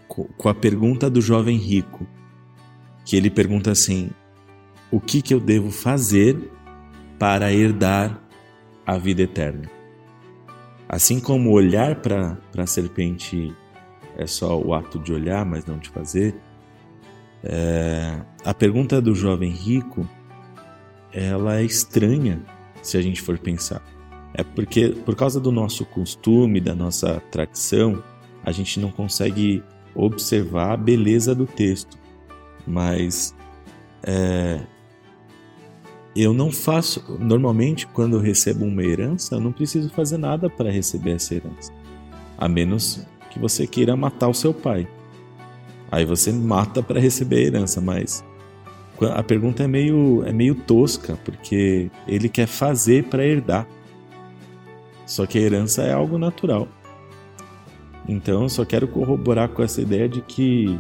com 0.09 0.49
a 0.49 0.55
pergunta 0.55 1.11
do 1.11 1.21
jovem 1.21 1.59
rico, 1.59 2.07
que 3.05 3.17
ele 3.17 3.29
pergunta 3.29 3.71
assim: 3.71 4.11
o 4.91 5.01
que, 5.01 5.21
que 5.21 5.35
eu 5.35 5.41
devo 5.41 5.71
fazer 5.71 6.37
para 7.19 7.53
herdar 7.53 8.21
a 8.87 8.97
vida 8.99 9.23
eterna? 9.23 9.71
Assim 10.89 11.21
como 11.21 11.51
olhar 11.51 11.97
para 11.97 12.39
a 12.57 12.67
serpente 12.67 13.53
é 14.17 14.27
só 14.27 14.59
o 14.59 14.73
ato 14.73 14.99
de 14.99 15.13
olhar, 15.13 15.45
mas 15.45 15.67
não 15.67 15.79
de 15.79 15.91
fazer, 15.91 16.35
é, 17.49 18.21
a 18.45 18.53
pergunta 18.53 19.01
do 19.01 19.15
jovem 19.15 19.51
rico 19.51 20.09
ela 21.13 21.61
é 21.61 21.65
estranha 21.65 22.43
se 22.83 22.97
a 22.97 23.03
gente 23.03 23.23
for 23.23 23.39
pensar. 23.39 23.83
É 24.35 24.43
porque, 24.43 24.89
por 24.89 25.17
causa 25.17 25.41
do 25.41 25.51
nosso 25.51 25.85
costume, 25.87 26.61
da 26.61 26.75
nossa 26.75 27.23
tradição, 27.31 28.03
a 28.45 28.53
gente 28.53 28.79
não 28.79 28.91
consegue 28.91 29.63
observar 29.95 30.73
a 30.73 30.77
beleza 30.77 31.35
do 31.35 31.47
texto. 31.47 31.97
Mas 32.67 33.35
é, 34.03 34.61
eu 36.15 36.35
não 36.35 36.51
faço. 36.51 37.17
Normalmente, 37.19 37.87
quando 37.87 38.17
eu 38.17 38.21
recebo 38.21 38.65
uma 38.65 38.83
herança, 38.83 39.37
eu 39.37 39.41
não 39.41 39.53
preciso 39.53 39.89
fazer 39.91 40.19
nada 40.19 40.51
para 40.51 40.71
receber 40.71 41.13
essa 41.13 41.35
herança. 41.35 41.73
A 42.37 42.49
menos 42.49 43.07
que 43.31 43.39
você 43.39 43.67
queira 43.67 43.97
matar 43.97 44.29
o 44.29 44.35
seu 44.35 44.53
pai. 44.53 44.87
Aí 45.91 46.05
você 46.05 46.33
mata 46.33 46.83
para 46.83 47.01
receber 47.01 47.37
a 47.37 47.47
herança, 47.47 47.81
mas 47.81 48.25
a 49.15 49.23
pergunta 49.23 49.63
é 49.63 49.69
meio, 49.69 50.25
é 50.25 50.33
meio 50.33 50.55
tosca, 50.55 51.19
porque 51.25 51.91
ele 52.07 52.29
quer 52.29 52.47
fazer 52.47 53.05
para 53.05 53.25
herdar. 53.25 53.67
Só 55.07 55.27
que 55.27 55.39
a 55.39 55.41
herança 55.41 55.83
é 55.83 55.93
algo 55.93 56.19
natural. 56.19 56.67
Então, 58.09 58.43
eu 58.43 58.49
só 58.49 58.65
quero 58.65 58.89
corroborar 58.89 59.49
com 59.49 59.63
essa 59.63 59.81
ideia 59.81 60.09
de 60.09 60.21
que 60.21 60.79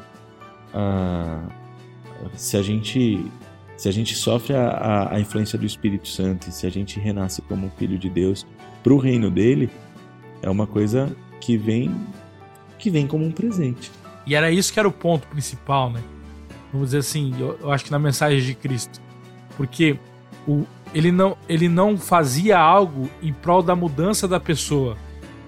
ah, 0.73 1.43
se 2.35 2.57
a 2.57 2.63
gente 2.63 3.25
se 3.77 3.89
a 3.89 3.93
gente 3.93 4.15
sofre 4.15 4.55
a, 4.55 4.69
a, 4.69 5.17
a, 5.17 5.21
influência 5.21 5.59
do 5.59 5.67
Espírito 5.67 6.09
Santo 6.09 6.49
e 6.49 6.53
se 6.53 6.67
a 6.67 6.71
gente 6.71 6.99
renasce 6.99 7.43
como 7.43 7.71
filho 7.77 7.99
de 7.99 8.09
Deus 8.09 8.47
para 8.83 8.95
o 8.95 8.97
reino 8.97 9.31
dele, 9.31 9.69
é 10.41 10.49
uma 10.49 10.67
coisa 10.67 11.15
que 11.41 11.59
vem 11.59 11.95
que 12.79 12.89
vem 12.91 13.07
como 13.07 13.25
um 13.25 13.31
presente. 13.31 13.91
E 14.27 14.35
era 14.35 14.51
isso 14.51 14.73
que 14.73 14.79
era 14.79 14.89
o 14.89 14.93
ponto 14.93 15.27
principal, 15.29 15.91
né? 15.91 16.03
Vamos 16.73 16.89
dizer 16.89 16.99
assim, 16.99 17.35
eu, 17.39 17.59
eu 17.61 17.71
acho 17.71 17.85
que 17.85 17.91
na 17.91 17.99
mensagem 17.99 18.41
de 18.41 18.55
Cristo, 18.55 19.01
porque 19.57 19.99
o, 20.47 20.65
ele 20.93 21.13
não 21.13 21.37
ele 21.49 21.69
não 21.69 21.97
fazia 21.97 22.59
algo 22.59 23.09
em 23.23 23.33
prol 23.33 23.63
da 23.63 23.77
mudança 23.77 24.27
da 24.27 24.41
pessoa. 24.41 24.97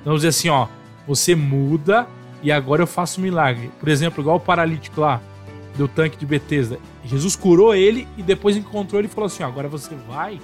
Então, 0.01 0.05
vamos 0.07 0.21
dizer 0.21 0.29
assim, 0.29 0.49
ó, 0.49 0.69
você 1.07 1.35
muda 1.35 2.07
e 2.43 2.53
agora 2.53 2.83
eu 2.83 2.87
faço 2.87 3.21
um 3.21 3.25
milagre. 3.25 3.71
Por 3.81 3.89
exemplo, 3.89 4.23
igual 4.23 4.37
o 4.37 4.41
paralítico 4.41 5.01
lá 5.01 5.21
do 5.77 5.89
tanque 5.89 6.17
de 6.17 6.27
Betesda. 6.27 6.79
Jesus 7.05 7.37
curou 7.37 7.75
ele 7.75 8.07
e 8.17 8.23
depois 8.23 8.57
encontrou 8.57 9.01
ele 9.01 9.09
e 9.09 9.11
falou 9.11 9.27
assim: 9.27 9.43
agora 9.43 9.69
você 9.69 9.95
vai 10.09 10.41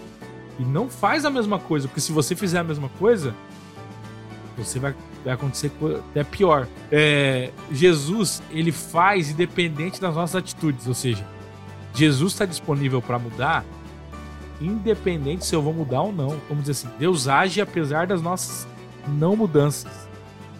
e 0.58 0.64
não 0.64 0.88
faz 0.88 1.24
a 1.24 1.30
mesma 1.30 1.58
coisa, 1.58 1.88
porque 1.88 2.00
se 2.00 2.12
você 2.12 2.36
fizer 2.36 2.60
a 2.60 2.64
mesma 2.64 2.88
coisa, 2.98 3.34
você 4.56 4.78
vai, 4.78 4.94
vai 5.24 5.34
acontecer 5.34 5.72
até 6.10 6.22
pior. 6.22 6.68
É, 6.92 7.50
Jesus, 7.72 8.42
ele 8.50 8.70
faz 8.70 9.30
independente 9.30 10.00
das 10.00 10.14
nossas 10.14 10.36
atitudes, 10.36 10.86
ou 10.86 10.94
seja, 10.94 11.26
Jesus 11.94 12.32
está 12.32 12.44
disponível 12.44 13.00
para 13.00 13.18
mudar, 13.18 13.64
independente 14.60 15.44
se 15.46 15.54
eu 15.54 15.62
vou 15.62 15.72
mudar 15.72 16.02
ou 16.02 16.12
não. 16.12 16.36
Vamos 16.48 16.64
dizer 16.64 16.72
assim, 16.72 16.88
Deus 16.98 17.28
age 17.28 17.60
apesar 17.60 18.06
das 18.06 18.20
nossas 18.20 18.66
não 19.08 19.36
mudanças. 19.36 20.08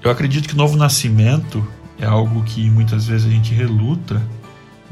Eu 0.03 0.11
acredito 0.11 0.49
que 0.49 0.55
o 0.55 0.57
novo 0.57 0.77
nascimento 0.77 1.67
é 1.99 2.07
algo 2.07 2.43
que 2.45 2.69
muitas 2.71 3.07
vezes 3.07 3.27
a 3.27 3.31
gente 3.31 3.55
reluta, 3.55 4.21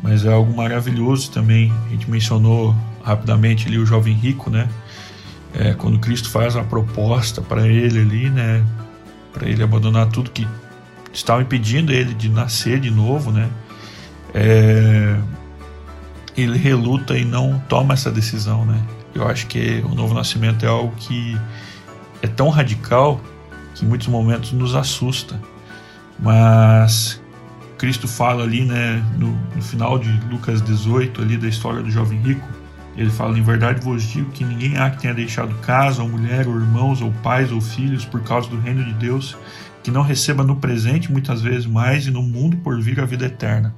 mas 0.03 0.25
é 0.25 0.33
algo 0.33 0.55
maravilhoso 0.55 1.31
também. 1.31 1.73
A 1.87 1.91
gente 1.91 2.11
mencionou 2.11 2.75
rapidamente 3.05 3.67
ali 3.69 3.79
o 3.79 3.87
jovem 3.87 4.15
rico, 4.15 4.51
né? 4.51 4.69
É, 5.55 5.75
quando 5.75 5.99
Cristo 5.99 6.31
faz 6.31 6.57
a 6.57 6.65
proposta 6.65 7.43
para 7.43 7.69
ele 7.69 8.01
ali, 8.01 8.31
né? 8.31 8.65
Para 9.33 9.49
ele 9.49 9.63
abandonar 9.63 10.09
tudo 10.09 10.31
que 10.31 10.47
estava 11.13 11.43
impedindo 11.43 11.93
ele 11.93 12.15
de 12.15 12.29
nascer 12.29 12.81
de 12.81 12.91
novo, 12.91 13.31
né? 13.31 13.49
É, 14.35 15.17
ele 16.37 16.57
reluta 16.57 17.17
e 17.17 17.25
não 17.25 17.59
toma 17.69 17.95
essa 17.95 18.11
decisão, 18.11 18.65
né? 18.65 18.81
Eu 19.15 19.29
acho 19.29 19.47
que 19.47 19.83
o 19.85 19.95
novo 19.95 20.15
nascimento 20.15 20.65
é 20.65 20.69
algo 20.69 20.95
que 20.97 21.39
é 22.23 22.27
tão 22.27 22.49
radical 22.49 23.21
que 23.75 23.85
em 23.85 23.89
muitos 23.89 24.09
momentos 24.09 24.53
nos 24.53 24.75
assusta. 24.75 25.39
Mas 26.19 27.21
Cristo 27.77 28.07
fala 28.07 28.45
ali, 28.45 28.65
né, 28.65 29.05
no, 29.19 29.37
no, 29.55 29.61
final 29.63 29.99
de 29.99 30.09
Lucas 30.31 30.63
18, 30.63 31.21
ali 31.21 31.37
da 31.37 31.49
história 31.49 31.83
do 31.83 31.91
jovem 31.91 32.19
rico, 32.21 32.47
ele 32.97 33.11
fala: 33.11 33.39
Em 33.39 33.43
verdade 33.43 33.81
vos 33.81 34.03
digo 34.03 34.31
que 34.31 34.45
ninguém 34.45 34.77
há 34.77 34.91
que 34.91 35.01
tenha 35.01 35.15
deixado 35.15 35.55
casa, 35.57 36.03
ou 36.03 36.09
mulher, 36.09 36.47
ou 36.47 36.55
irmãos, 36.55 37.01
ou 37.01 37.13
pais, 37.23 37.51
ou 37.51 37.61
filhos, 37.61 38.05
por 38.05 38.23
causa 38.23 38.49
do 38.49 38.61
reino 38.61 38.85
de 38.85 38.93
Deus, 38.95 39.37
que 39.83 39.91
não 39.91 40.03
receba 40.03 40.45
no 40.45 40.57
presente 40.57 41.11
muitas 41.11 41.43
vezes 41.43 41.67
mais 41.67 42.07
e 42.07 42.11
no 42.11 42.23
mundo 42.23 42.57
por 42.59 42.81
vir 42.81 43.01
a 43.01 43.05
vida 43.05 43.27
eterna. 43.27 43.75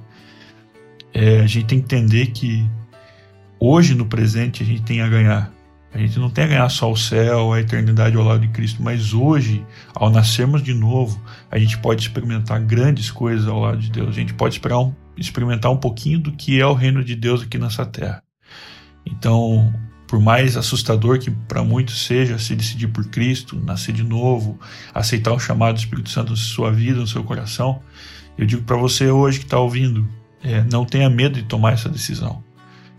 É, 1.13 1.39
a 1.39 1.47
gente 1.47 1.65
tem 1.65 1.79
que 1.79 1.85
entender 1.85 2.27
que 2.27 2.69
hoje 3.59 3.95
no 3.95 4.05
presente 4.05 4.61
a 4.61 4.65
gente 4.65 4.81
tem 4.81 5.01
a 5.01 5.07
ganhar 5.07 5.55
a 5.95 5.97
gente 5.97 6.19
não 6.19 6.29
tem 6.29 6.43
a 6.43 6.47
ganhar 6.47 6.67
só 6.67 6.91
o 6.91 6.97
céu, 6.97 7.53
a 7.53 7.61
eternidade 7.61 8.17
ao 8.17 8.23
lado 8.23 8.41
de 8.41 8.49
Cristo, 8.49 8.83
mas 8.83 9.13
hoje, 9.13 9.65
ao 9.93 10.09
nascermos 10.09 10.61
de 10.61 10.73
novo, 10.73 11.17
a 11.49 11.57
gente 11.57 11.77
pode 11.77 12.01
experimentar 12.01 12.59
grandes 12.59 13.09
coisas 13.09 13.47
ao 13.47 13.61
lado 13.61 13.77
de 13.77 13.89
Deus. 13.89 14.09
A 14.09 14.11
gente 14.11 14.33
pode 14.33 14.59
um, 14.73 14.93
experimentar 15.15 15.71
um 15.71 15.77
pouquinho 15.77 16.19
do 16.19 16.33
que 16.33 16.59
é 16.59 16.67
o 16.67 16.73
reino 16.73 17.01
de 17.01 17.15
Deus 17.15 17.43
aqui 17.43 17.57
nessa 17.57 17.85
terra. 17.85 18.24
Então, 19.05 19.73
por 20.07 20.19
mais 20.19 20.55
assustador 20.57 21.19
que 21.19 21.31
para 21.31 21.63
muitos 21.63 22.05
seja 22.05 22.37
se 22.39 22.55
decidir 22.55 22.87
por 22.87 23.05
Cristo, 23.05 23.61
nascer 23.63 23.93
de 23.93 24.03
novo, 24.03 24.59
aceitar 24.93 25.33
o 25.33 25.39
chamado 25.39 25.75
do 25.75 25.79
Espírito 25.79 26.09
Santo 26.09 26.31
na 26.31 26.37
sua 26.37 26.71
vida, 26.71 26.99
no 26.99 27.07
seu 27.07 27.23
coração, 27.23 27.81
eu 28.37 28.45
digo 28.45 28.63
para 28.63 28.77
você 28.77 29.09
hoje 29.09 29.39
que 29.39 29.45
está 29.45 29.59
ouvindo, 29.59 30.07
é, 30.43 30.63
não 30.63 30.85
tenha 30.85 31.09
medo 31.09 31.35
de 31.35 31.43
tomar 31.43 31.73
essa 31.73 31.89
decisão. 31.89 32.43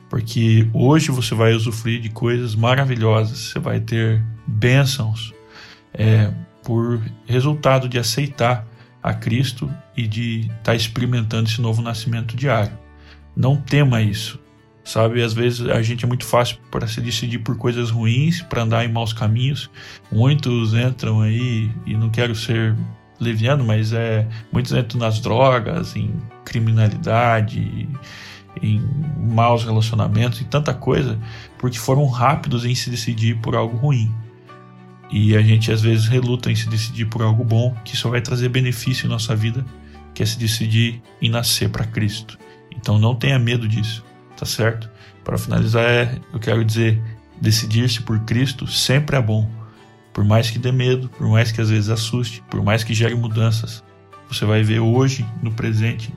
Porque 0.08 0.68
hoje 0.72 1.10
você 1.10 1.34
vai 1.34 1.52
usufruir 1.52 2.00
de 2.00 2.08
coisas 2.08 2.54
maravilhosas, 2.54 3.38
você 3.38 3.58
vai 3.58 3.80
ter 3.80 4.22
bênçãos 4.46 5.34
é, 5.92 6.32
por 6.62 7.00
resultado 7.26 7.88
de 7.88 7.98
aceitar 7.98 8.66
a 9.02 9.12
Cristo 9.12 9.70
e 9.96 10.06
de 10.06 10.40
estar 10.40 10.62
tá 10.62 10.74
experimentando 10.74 11.48
esse 11.48 11.60
novo 11.60 11.82
nascimento 11.82 12.36
diário. 12.36 12.76
Não 13.36 13.56
tema 13.56 14.00
isso, 14.00 14.40
sabe? 14.86 15.22
Às 15.22 15.34
vezes 15.34 15.68
a 15.68 15.82
gente 15.82 16.04
é 16.04 16.08
muito 16.08 16.24
fácil 16.24 16.58
para 16.70 16.86
se 16.86 17.00
decidir 17.00 17.40
por 17.40 17.58
coisas 17.58 17.90
ruins, 17.90 18.40
para 18.40 18.62
andar 18.62 18.84
em 18.84 18.92
maus 18.92 19.12
caminhos. 19.12 19.68
Muitos 20.10 20.72
entram 20.72 21.20
aí 21.20 21.70
e 21.84 21.94
não 21.94 22.08
quero 22.08 22.34
ser 22.34 22.74
leviano, 23.20 23.64
mas 23.64 23.92
é 23.92 24.26
muitos 24.52 24.72
entram 24.72 25.00
nas 25.00 25.20
drogas, 25.20 25.96
em 25.96 26.14
criminalidade, 26.44 27.88
em 28.62 28.80
maus 29.18 29.64
relacionamentos, 29.64 30.40
em 30.40 30.44
tanta 30.44 30.72
coisa, 30.72 31.18
porque 31.58 31.78
foram 31.78 32.06
rápidos 32.06 32.64
em 32.64 32.74
se 32.74 32.88
decidir 32.88 33.36
por 33.40 33.56
algo 33.56 33.76
ruim. 33.76 34.14
E 35.10 35.36
a 35.36 35.42
gente 35.42 35.70
às 35.70 35.82
vezes 35.82 36.06
reluta 36.06 36.50
em 36.50 36.54
se 36.54 36.68
decidir 36.68 37.06
por 37.06 37.22
algo 37.22 37.44
bom, 37.44 37.74
que 37.84 37.96
só 37.96 38.08
vai 38.08 38.20
trazer 38.20 38.48
benefício 38.48 39.06
em 39.06 39.08
nossa 39.08 39.34
vida, 39.34 39.64
que 40.14 40.22
é 40.22 40.26
se 40.26 40.38
decidir 40.38 41.02
em 41.20 41.28
nascer 41.28 41.68
para 41.70 41.84
Cristo. 41.84 42.38
Então 42.70 42.98
não 42.98 43.14
tenha 43.14 43.38
medo 43.38 43.66
disso, 43.68 44.04
tá 44.36 44.46
certo? 44.46 44.90
Para 45.24 45.38
finalizar, 45.38 45.84
é, 45.84 46.18
eu 46.32 46.38
quero 46.38 46.64
dizer, 46.64 47.02
decidir-se 47.40 48.02
por 48.02 48.20
Cristo 48.20 48.66
sempre 48.66 49.16
é 49.16 49.20
bom. 49.20 49.48
Por 50.12 50.24
mais 50.24 50.50
que 50.50 50.58
dê 50.58 50.72
medo, 50.72 51.08
por 51.08 51.26
mais 51.28 51.52
que 51.52 51.60
às 51.60 51.70
vezes 51.70 51.90
assuste, 51.90 52.42
por 52.50 52.62
mais 52.62 52.82
que 52.82 52.94
gere 52.94 53.14
mudanças, 53.14 53.82
você 54.28 54.44
vai 54.44 54.62
ver 54.62 54.80
hoje, 54.80 55.26
no 55.42 55.52
presente, 55.52 56.12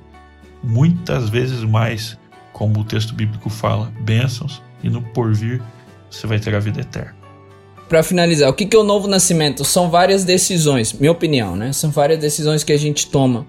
muitas 0.63 1.29
vezes 1.29 1.63
mais, 1.63 2.17
como 2.53 2.79
o 2.79 2.83
texto 2.83 3.13
bíblico 3.13 3.49
fala, 3.49 3.91
bênçãos, 4.01 4.61
e 4.83 4.89
no 4.89 5.01
porvir 5.01 5.61
você 6.09 6.25
vai 6.25 6.39
ter 6.39 6.55
a 6.55 6.59
vida 6.59 6.81
eterna 6.81 7.19
para 7.89 8.03
finalizar, 8.03 8.47
o 8.47 8.53
que, 8.53 8.73
é 8.73 8.79
o 8.79 8.83
novo 8.83 9.07
nascimento? 9.07 9.65
São 9.65 9.89
várias 9.89 10.23
decisões, 10.23 10.93
minha 10.93 11.11
opinião, 11.11 11.55
né? 11.55 11.73
São 11.73 11.89
várias 11.89 12.19
decisões 12.19 12.63
que 12.63 12.71
a 12.71 12.77
gente 12.77 13.07
toma 13.07 13.47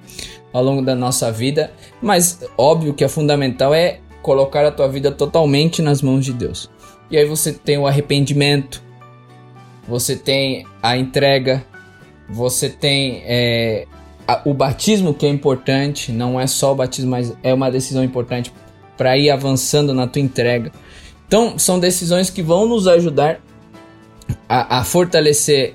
ao 0.50 0.64
longo 0.64 0.82
da 0.82 0.94
nossa 0.94 1.30
vida, 1.30 1.70
mas 2.00 2.40
óbvio 2.56 2.94
que 2.94 3.04
a 3.04 3.08
fundamental 3.08 3.74
é 3.74 4.00
colocar 4.22 4.64
a 4.66 4.70
tua 4.70 4.88
vida 4.88 5.10
totalmente 5.10 5.82
nas 5.82 6.02
mãos 6.02 6.24
de 6.24 6.32
Deus. 6.32 6.70
E 7.10 7.16
aí 7.16 7.24
você 7.24 7.52
tem 7.52 7.78
o 7.78 7.86
arrependimento, 7.86 8.82
você 9.88 10.14
tem 10.14 10.66
a 10.82 10.96
entrega, 10.96 11.64
você 12.28 12.68
tem 12.68 13.22
é, 13.24 13.86
a, 14.26 14.40
o 14.44 14.54
batismo 14.54 15.12
que 15.12 15.26
é 15.26 15.28
importante, 15.28 16.12
não 16.12 16.40
é 16.40 16.46
só 16.46 16.72
o 16.72 16.76
batismo, 16.76 17.10
mas 17.10 17.34
é 17.42 17.52
uma 17.52 17.70
decisão 17.70 18.04
importante 18.04 18.52
para 18.96 19.16
ir 19.18 19.30
avançando 19.30 19.92
na 19.92 20.06
tua 20.06 20.22
entrega. 20.22 20.70
Então 21.26 21.58
são 21.58 21.80
decisões 21.80 22.30
que 22.30 22.42
vão 22.42 22.66
nos 22.66 22.86
ajudar 22.86 23.40
a, 24.48 24.78
a 24.78 24.84
fortalecer 24.84 25.74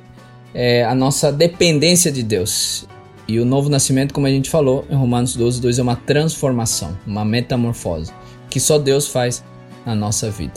é, 0.54 0.86
a 0.86 0.96
nossa 0.96 1.32
dependência 1.32 2.12
de 2.12 2.24
Deus. 2.24 2.88
E 3.28 3.40
o 3.40 3.46
novo 3.46 3.70
nascimento, 3.70 4.14
como 4.14 4.28
a 4.28 4.30
gente 4.30 4.50
falou 4.50 4.86
em 4.90 4.96
Romanos 4.96 5.36
12, 5.36 5.60
2, 5.60 5.80
é 5.80 5.82
uma 5.82 5.96
transformação, 5.96 6.98
uma 7.06 7.26
metamorfose, 7.26 8.14
que 8.56 8.60
só 8.62 8.80
Deus 8.80 9.10
faz 9.10 9.44
na 9.86 9.94
nossa 9.94 10.32
vida. 10.32 10.54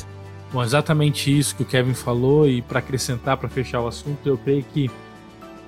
Bom, 0.53 0.63
exatamente 0.63 1.37
isso 1.37 1.57
que 1.57 1.65
o 1.65 1.67
Kevin 1.67 1.95
falou, 1.95 2.49
e 2.49 2.63
para 2.63 2.79
acrescentar, 2.79 3.37
para 3.37 3.49
fechar 3.49 3.81
o 3.81 3.89
assunto, 3.89 4.25
eu 4.25 4.39
creio 4.39 4.63
que 4.73 4.89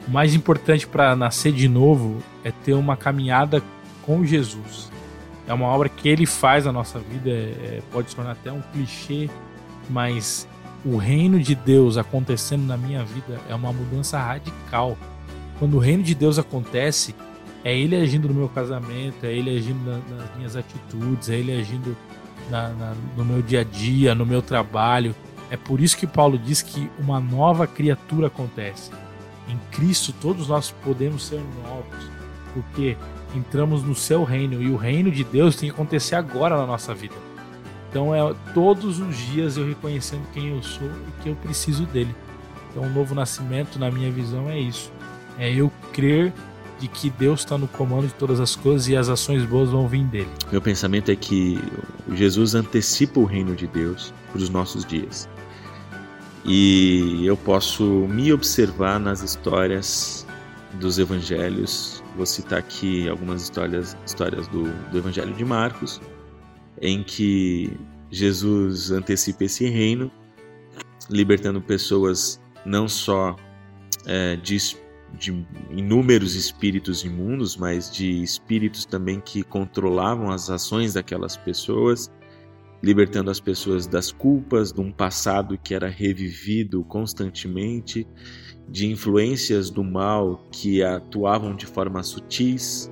o 0.06 0.10
mais 0.12 0.32
importante 0.32 0.86
para 0.86 1.16
nascer 1.16 1.52
de 1.52 1.68
novo 1.68 2.22
é 2.44 2.52
ter 2.52 2.74
uma 2.74 2.96
caminhada 2.96 3.60
com 4.02 4.24
Jesus. 4.24 4.92
É 5.44 5.52
uma 5.52 5.66
obra 5.66 5.88
que 5.88 6.08
ele 6.08 6.24
faz 6.24 6.66
na 6.66 6.72
nossa 6.72 7.00
vida, 7.00 7.30
é, 7.30 7.82
pode 7.90 8.10
se 8.10 8.14
tornar 8.14 8.30
até 8.30 8.52
um 8.52 8.62
clichê, 8.72 9.28
mas 9.88 10.46
o 10.84 10.96
reino 10.98 11.40
de 11.40 11.56
Deus 11.56 11.96
acontecendo 11.96 12.62
na 12.62 12.76
minha 12.76 13.04
vida 13.04 13.40
é 13.48 13.54
uma 13.56 13.72
mudança 13.72 14.20
radical. 14.20 14.96
Quando 15.58 15.78
o 15.78 15.80
reino 15.80 16.04
de 16.04 16.14
Deus 16.14 16.38
acontece, 16.38 17.12
é 17.64 17.76
Ele 17.76 17.96
agindo 17.96 18.28
no 18.28 18.34
meu 18.34 18.48
casamento, 18.48 19.26
é 19.26 19.32
Ele 19.32 19.58
agindo 19.58 19.84
na, 19.84 20.16
nas 20.16 20.36
minhas 20.36 20.54
atitudes, 20.54 21.28
é 21.28 21.34
Ele 21.34 21.60
agindo 21.60 21.96
na, 22.50 22.68
na, 22.70 22.94
no 23.16 23.24
meu 23.24 23.40
dia 23.40 23.60
a 23.60 23.64
dia, 23.64 24.14
no 24.14 24.26
meu 24.26 24.42
trabalho. 24.42 25.14
É 25.50 25.56
por 25.56 25.80
isso 25.80 25.96
que 25.96 26.06
Paulo 26.06 26.38
diz 26.38 26.62
que 26.62 26.90
uma 26.98 27.20
nova 27.20 27.66
criatura 27.66 28.28
acontece. 28.28 28.90
Em 29.48 29.58
Cristo 29.70 30.12
todos 30.12 30.48
nós 30.48 30.70
podemos 30.70 31.26
ser 31.26 31.40
novos, 31.62 32.10
porque 32.54 32.96
entramos 33.34 33.82
no 33.82 33.94
seu 33.94 34.22
reino 34.22 34.62
e 34.62 34.70
o 34.70 34.76
reino 34.76 35.10
de 35.10 35.24
Deus 35.24 35.56
tem 35.56 35.68
que 35.68 35.74
acontecer 35.74 36.14
agora 36.14 36.56
na 36.56 36.66
nossa 36.66 36.94
vida. 36.94 37.14
Então 37.90 38.14
é 38.14 38.34
todos 38.54 39.00
os 39.00 39.16
dias 39.16 39.56
eu 39.56 39.66
reconhecendo 39.66 40.22
quem 40.32 40.48
eu 40.48 40.62
sou 40.62 40.86
e 40.88 41.22
que 41.22 41.28
eu 41.28 41.34
preciso 41.36 41.84
dele. 41.86 42.14
Então 42.70 42.84
o 42.84 42.90
novo 42.90 43.14
nascimento, 43.14 43.78
na 43.78 43.90
minha 43.90 44.10
visão, 44.10 44.48
é 44.48 44.58
isso. 44.58 44.92
É 45.36 45.52
eu 45.52 45.72
crer 45.92 46.32
de 46.80 46.88
que 46.88 47.10
Deus 47.10 47.40
está 47.40 47.58
no 47.58 47.68
comando 47.68 48.06
de 48.06 48.14
todas 48.14 48.40
as 48.40 48.56
coisas 48.56 48.88
e 48.88 48.96
as 48.96 49.08
ações 49.08 49.44
boas 49.44 49.68
vão 49.68 49.86
vir 49.86 50.04
dele. 50.04 50.30
Meu 50.50 50.62
pensamento 50.62 51.10
é 51.10 51.16
que 51.16 51.60
Jesus 52.12 52.54
antecipa 52.54 53.20
o 53.20 53.24
reino 53.24 53.54
de 53.54 53.66
Deus 53.66 54.14
para 54.32 54.38
os 54.38 54.48
nossos 54.48 54.84
dias. 54.84 55.28
E 56.44 57.24
eu 57.26 57.36
posso 57.36 57.84
me 57.84 58.32
observar 58.32 58.98
nas 58.98 59.22
histórias 59.22 60.26
dos 60.80 60.98
evangelhos. 60.98 62.02
Vou 62.16 62.24
citar 62.24 62.58
aqui 62.58 63.08
algumas 63.08 63.42
histórias, 63.42 63.96
histórias 64.06 64.48
do, 64.48 64.64
do 64.90 64.98
Evangelho 64.98 65.34
de 65.34 65.44
Marcos, 65.44 66.00
em 66.80 67.02
que 67.02 67.76
Jesus 68.10 68.90
antecipa 68.90 69.44
esse 69.44 69.68
reino, 69.68 70.10
libertando 71.10 71.60
pessoas 71.60 72.40
não 72.64 72.88
só 72.88 73.36
é, 74.06 74.36
de, 74.36 74.56
de 75.18 75.46
inúmeros 75.70 76.34
espíritos 76.34 77.04
imundos, 77.04 77.56
mas 77.56 77.90
de 77.90 78.22
espíritos 78.22 78.84
também 78.84 79.20
que 79.20 79.42
controlavam 79.42 80.30
as 80.30 80.50
ações 80.50 80.94
daquelas 80.94 81.36
pessoas, 81.36 82.10
libertando 82.82 83.30
as 83.30 83.40
pessoas 83.40 83.86
das 83.86 84.10
culpas 84.10 84.72
de 84.72 84.80
um 84.80 84.90
passado 84.90 85.58
que 85.58 85.74
era 85.74 85.88
revivido 85.88 86.82
constantemente, 86.84 88.06
de 88.68 88.86
influências 88.86 89.68
do 89.68 89.82
mal 89.82 90.46
que 90.50 90.82
atuavam 90.82 91.54
de 91.54 91.66
forma 91.66 92.02
sutis. 92.02 92.90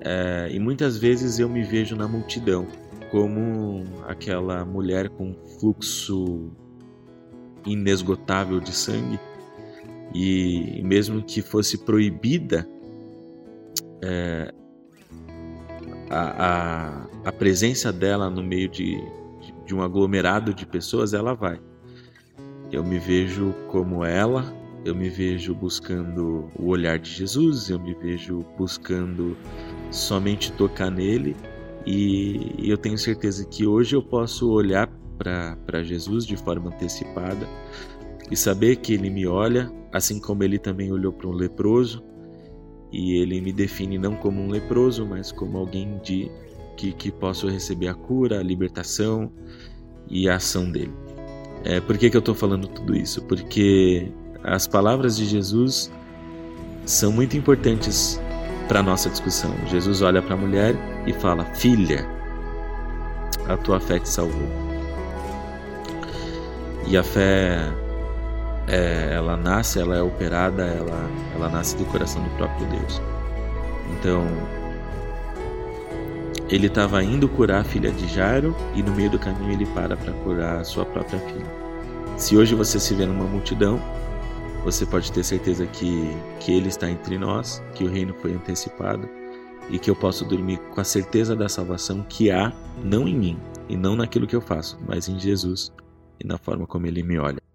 É, 0.00 0.48
e 0.52 0.58
muitas 0.58 0.98
vezes 0.98 1.38
eu 1.38 1.48
me 1.48 1.62
vejo 1.62 1.96
na 1.96 2.06
multidão 2.06 2.66
como 3.10 3.84
aquela 4.06 4.64
mulher 4.64 5.08
com 5.08 5.34
fluxo 5.58 6.50
inesgotável 7.64 8.60
de 8.60 8.72
sangue 8.72 9.18
e 10.14 10.80
mesmo 10.82 11.22
que 11.22 11.42
fosse 11.42 11.78
proibida 11.78 12.68
é, 14.02 14.52
a, 16.10 16.46
a, 16.46 17.28
a, 17.28 17.32
presença 17.32 17.92
dela 17.92 18.30
no 18.30 18.42
meio 18.42 18.68
de, 18.68 18.98
de 19.64 19.74
um 19.74 19.82
aglomerado 19.82 20.54
de 20.54 20.66
pessoas, 20.66 21.12
ela 21.12 21.34
vai. 21.34 21.60
Eu 22.70 22.84
me 22.84 22.98
vejo 22.98 23.54
como 23.68 24.04
ela, 24.04 24.44
eu 24.84 24.94
me 24.94 25.08
vejo 25.08 25.54
buscando 25.54 26.50
o 26.58 26.68
olhar 26.68 26.98
de 26.98 27.10
Jesus, 27.10 27.68
eu 27.68 27.78
me 27.78 27.94
vejo 27.94 28.44
buscando 28.56 29.36
somente 29.90 30.52
tocar 30.52 30.90
nele 30.90 31.36
e 31.86 32.68
eu 32.68 32.76
tenho 32.76 32.98
certeza 32.98 33.44
que 33.44 33.64
hoje 33.66 33.94
eu 33.94 34.02
posso 34.02 34.50
olhar 34.50 34.88
para 35.18 35.82
Jesus 35.82 36.26
de 36.26 36.36
forma 36.36 36.68
antecipada 36.68 37.48
e 38.30 38.36
saber 38.36 38.76
que 38.76 38.92
Ele 38.94 39.10
me 39.10 39.26
olha, 39.26 39.70
assim 39.92 40.20
como 40.20 40.42
Ele 40.42 40.58
também 40.58 40.92
olhou 40.92 41.12
para 41.12 41.28
um 41.28 41.32
leproso, 41.32 42.02
e 42.92 43.16
Ele 43.16 43.40
me 43.40 43.52
define 43.52 43.98
não 43.98 44.16
como 44.16 44.40
um 44.40 44.48
leproso, 44.48 45.06
mas 45.06 45.32
como 45.32 45.58
alguém 45.58 45.98
de 46.02 46.30
que, 46.76 46.92
que 46.92 47.10
posso 47.10 47.48
receber 47.48 47.88
a 47.88 47.94
cura, 47.94 48.40
a 48.40 48.42
libertação 48.42 49.32
e 50.08 50.28
a 50.28 50.36
ação 50.36 50.70
dele. 50.70 50.92
É, 51.64 51.80
por 51.80 51.98
que, 51.98 52.10
que 52.10 52.16
eu 52.16 52.20
estou 52.20 52.34
falando 52.34 52.68
tudo 52.68 52.94
isso? 52.94 53.22
Porque 53.22 54.12
as 54.44 54.66
palavras 54.66 55.16
de 55.16 55.24
Jesus 55.24 55.90
são 56.84 57.10
muito 57.10 57.36
importantes 57.36 58.20
para 58.68 58.82
nossa 58.82 59.10
discussão. 59.10 59.52
Jesus 59.66 60.02
olha 60.02 60.22
para 60.22 60.34
a 60.34 60.38
mulher 60.38 60.74
e 61.06 61.12
fala: 61.12 61.44
Filha, 61.54 62.06
a 63.48 63.56
tua 63.56 63.80
fé 63.80 63.98
te 63.98 64.08
salvou. 64.08 64.48
E 66.86 66.96
a 66.96 67.02
fé, 67.02 67.68
é, 68.66 69.14
ela 69.14 69.36
nasce, 69.36 69.78
ela 69.78 69.96
é 69.96 70.02
operada, 70.02 70.64
ela, 70.64 71.10
ela 71.34 71.48
nasce 71.48 71.76
do 71.76 71.84
coração 71.86 72.22
do 72.22 72.30
próprio 72.30 72.66
Deus. 72.68 73.00
Então, 73.98 74.26
ele 76.48 76.66
estava 76.66 77.02
indo 77.02 77.28
curar 77.28 77.60
a 77.60 77.64
filha 77.64 77.90
de 77.90 78.06
Jairo 78.06 78.54
e 78.74 78.82
no 78.82 78.94
meio 78.94 79.10
do 79.10 79.18
caminho 79.18 79.52
ele 79.52 79.66
para 79.66 79.96
para 79.96 80.12
curar 80.12 80.60
a 80.60 80.64
sua 80.64 80.84
própria 80.84 81.18
filha. 81.20 81.66
Se 82.16 82.36
hoje 82.36 82.54
você 82.54 82.80
se 82.80 82.94
vê 82.94 83.04
numa 83.04 83.24
multidão, 83.24 83.80
você 84.64 84.86
pode 84.86 85.12
ter 85.12 85.22
certeza 85.22 85.66
que, 85.66 86.10
que 86.40 86.52
Ele 86.52 86.68
está 86.68 86.90
entre 86.90 87.18
nós, 87.18 87.62
que 87.74 87.84
o 87.84 87.90
reino 87.90 88.14
foi 88.14 88.32
antecipado 88.32 89.08
e 89.70 89.78
que 89.78 89.90
eu 89.90 89.94
possa 89.94 90.24
dormir 90.24 90.58
com 90.74 90.80
a 90.80 90.84
certeza 90.84 91.36
da 91.36 91.48
salvação 91.48 92.02
que 92.08 92.30
há 92.30 92.52
não 92.82 93.06
em 93.06 93.14
mim 93.14 93.38
e 93.68 93.76
não 93.76 93.94
naquilo 93.94 94.26
que 94.26 94.34
eu 94.34 94.40
faço, 94.40 94.78
mas 94.86 95.08
em 95.08 95.18
Jesus 95.18 95.72
e 96.18 96.26
na 96.26 96.38
forma 96.38 96.66
como 96.66 96.86
ele 96.86 97.02
me 97.02 97.18
olha. 97.18 97.45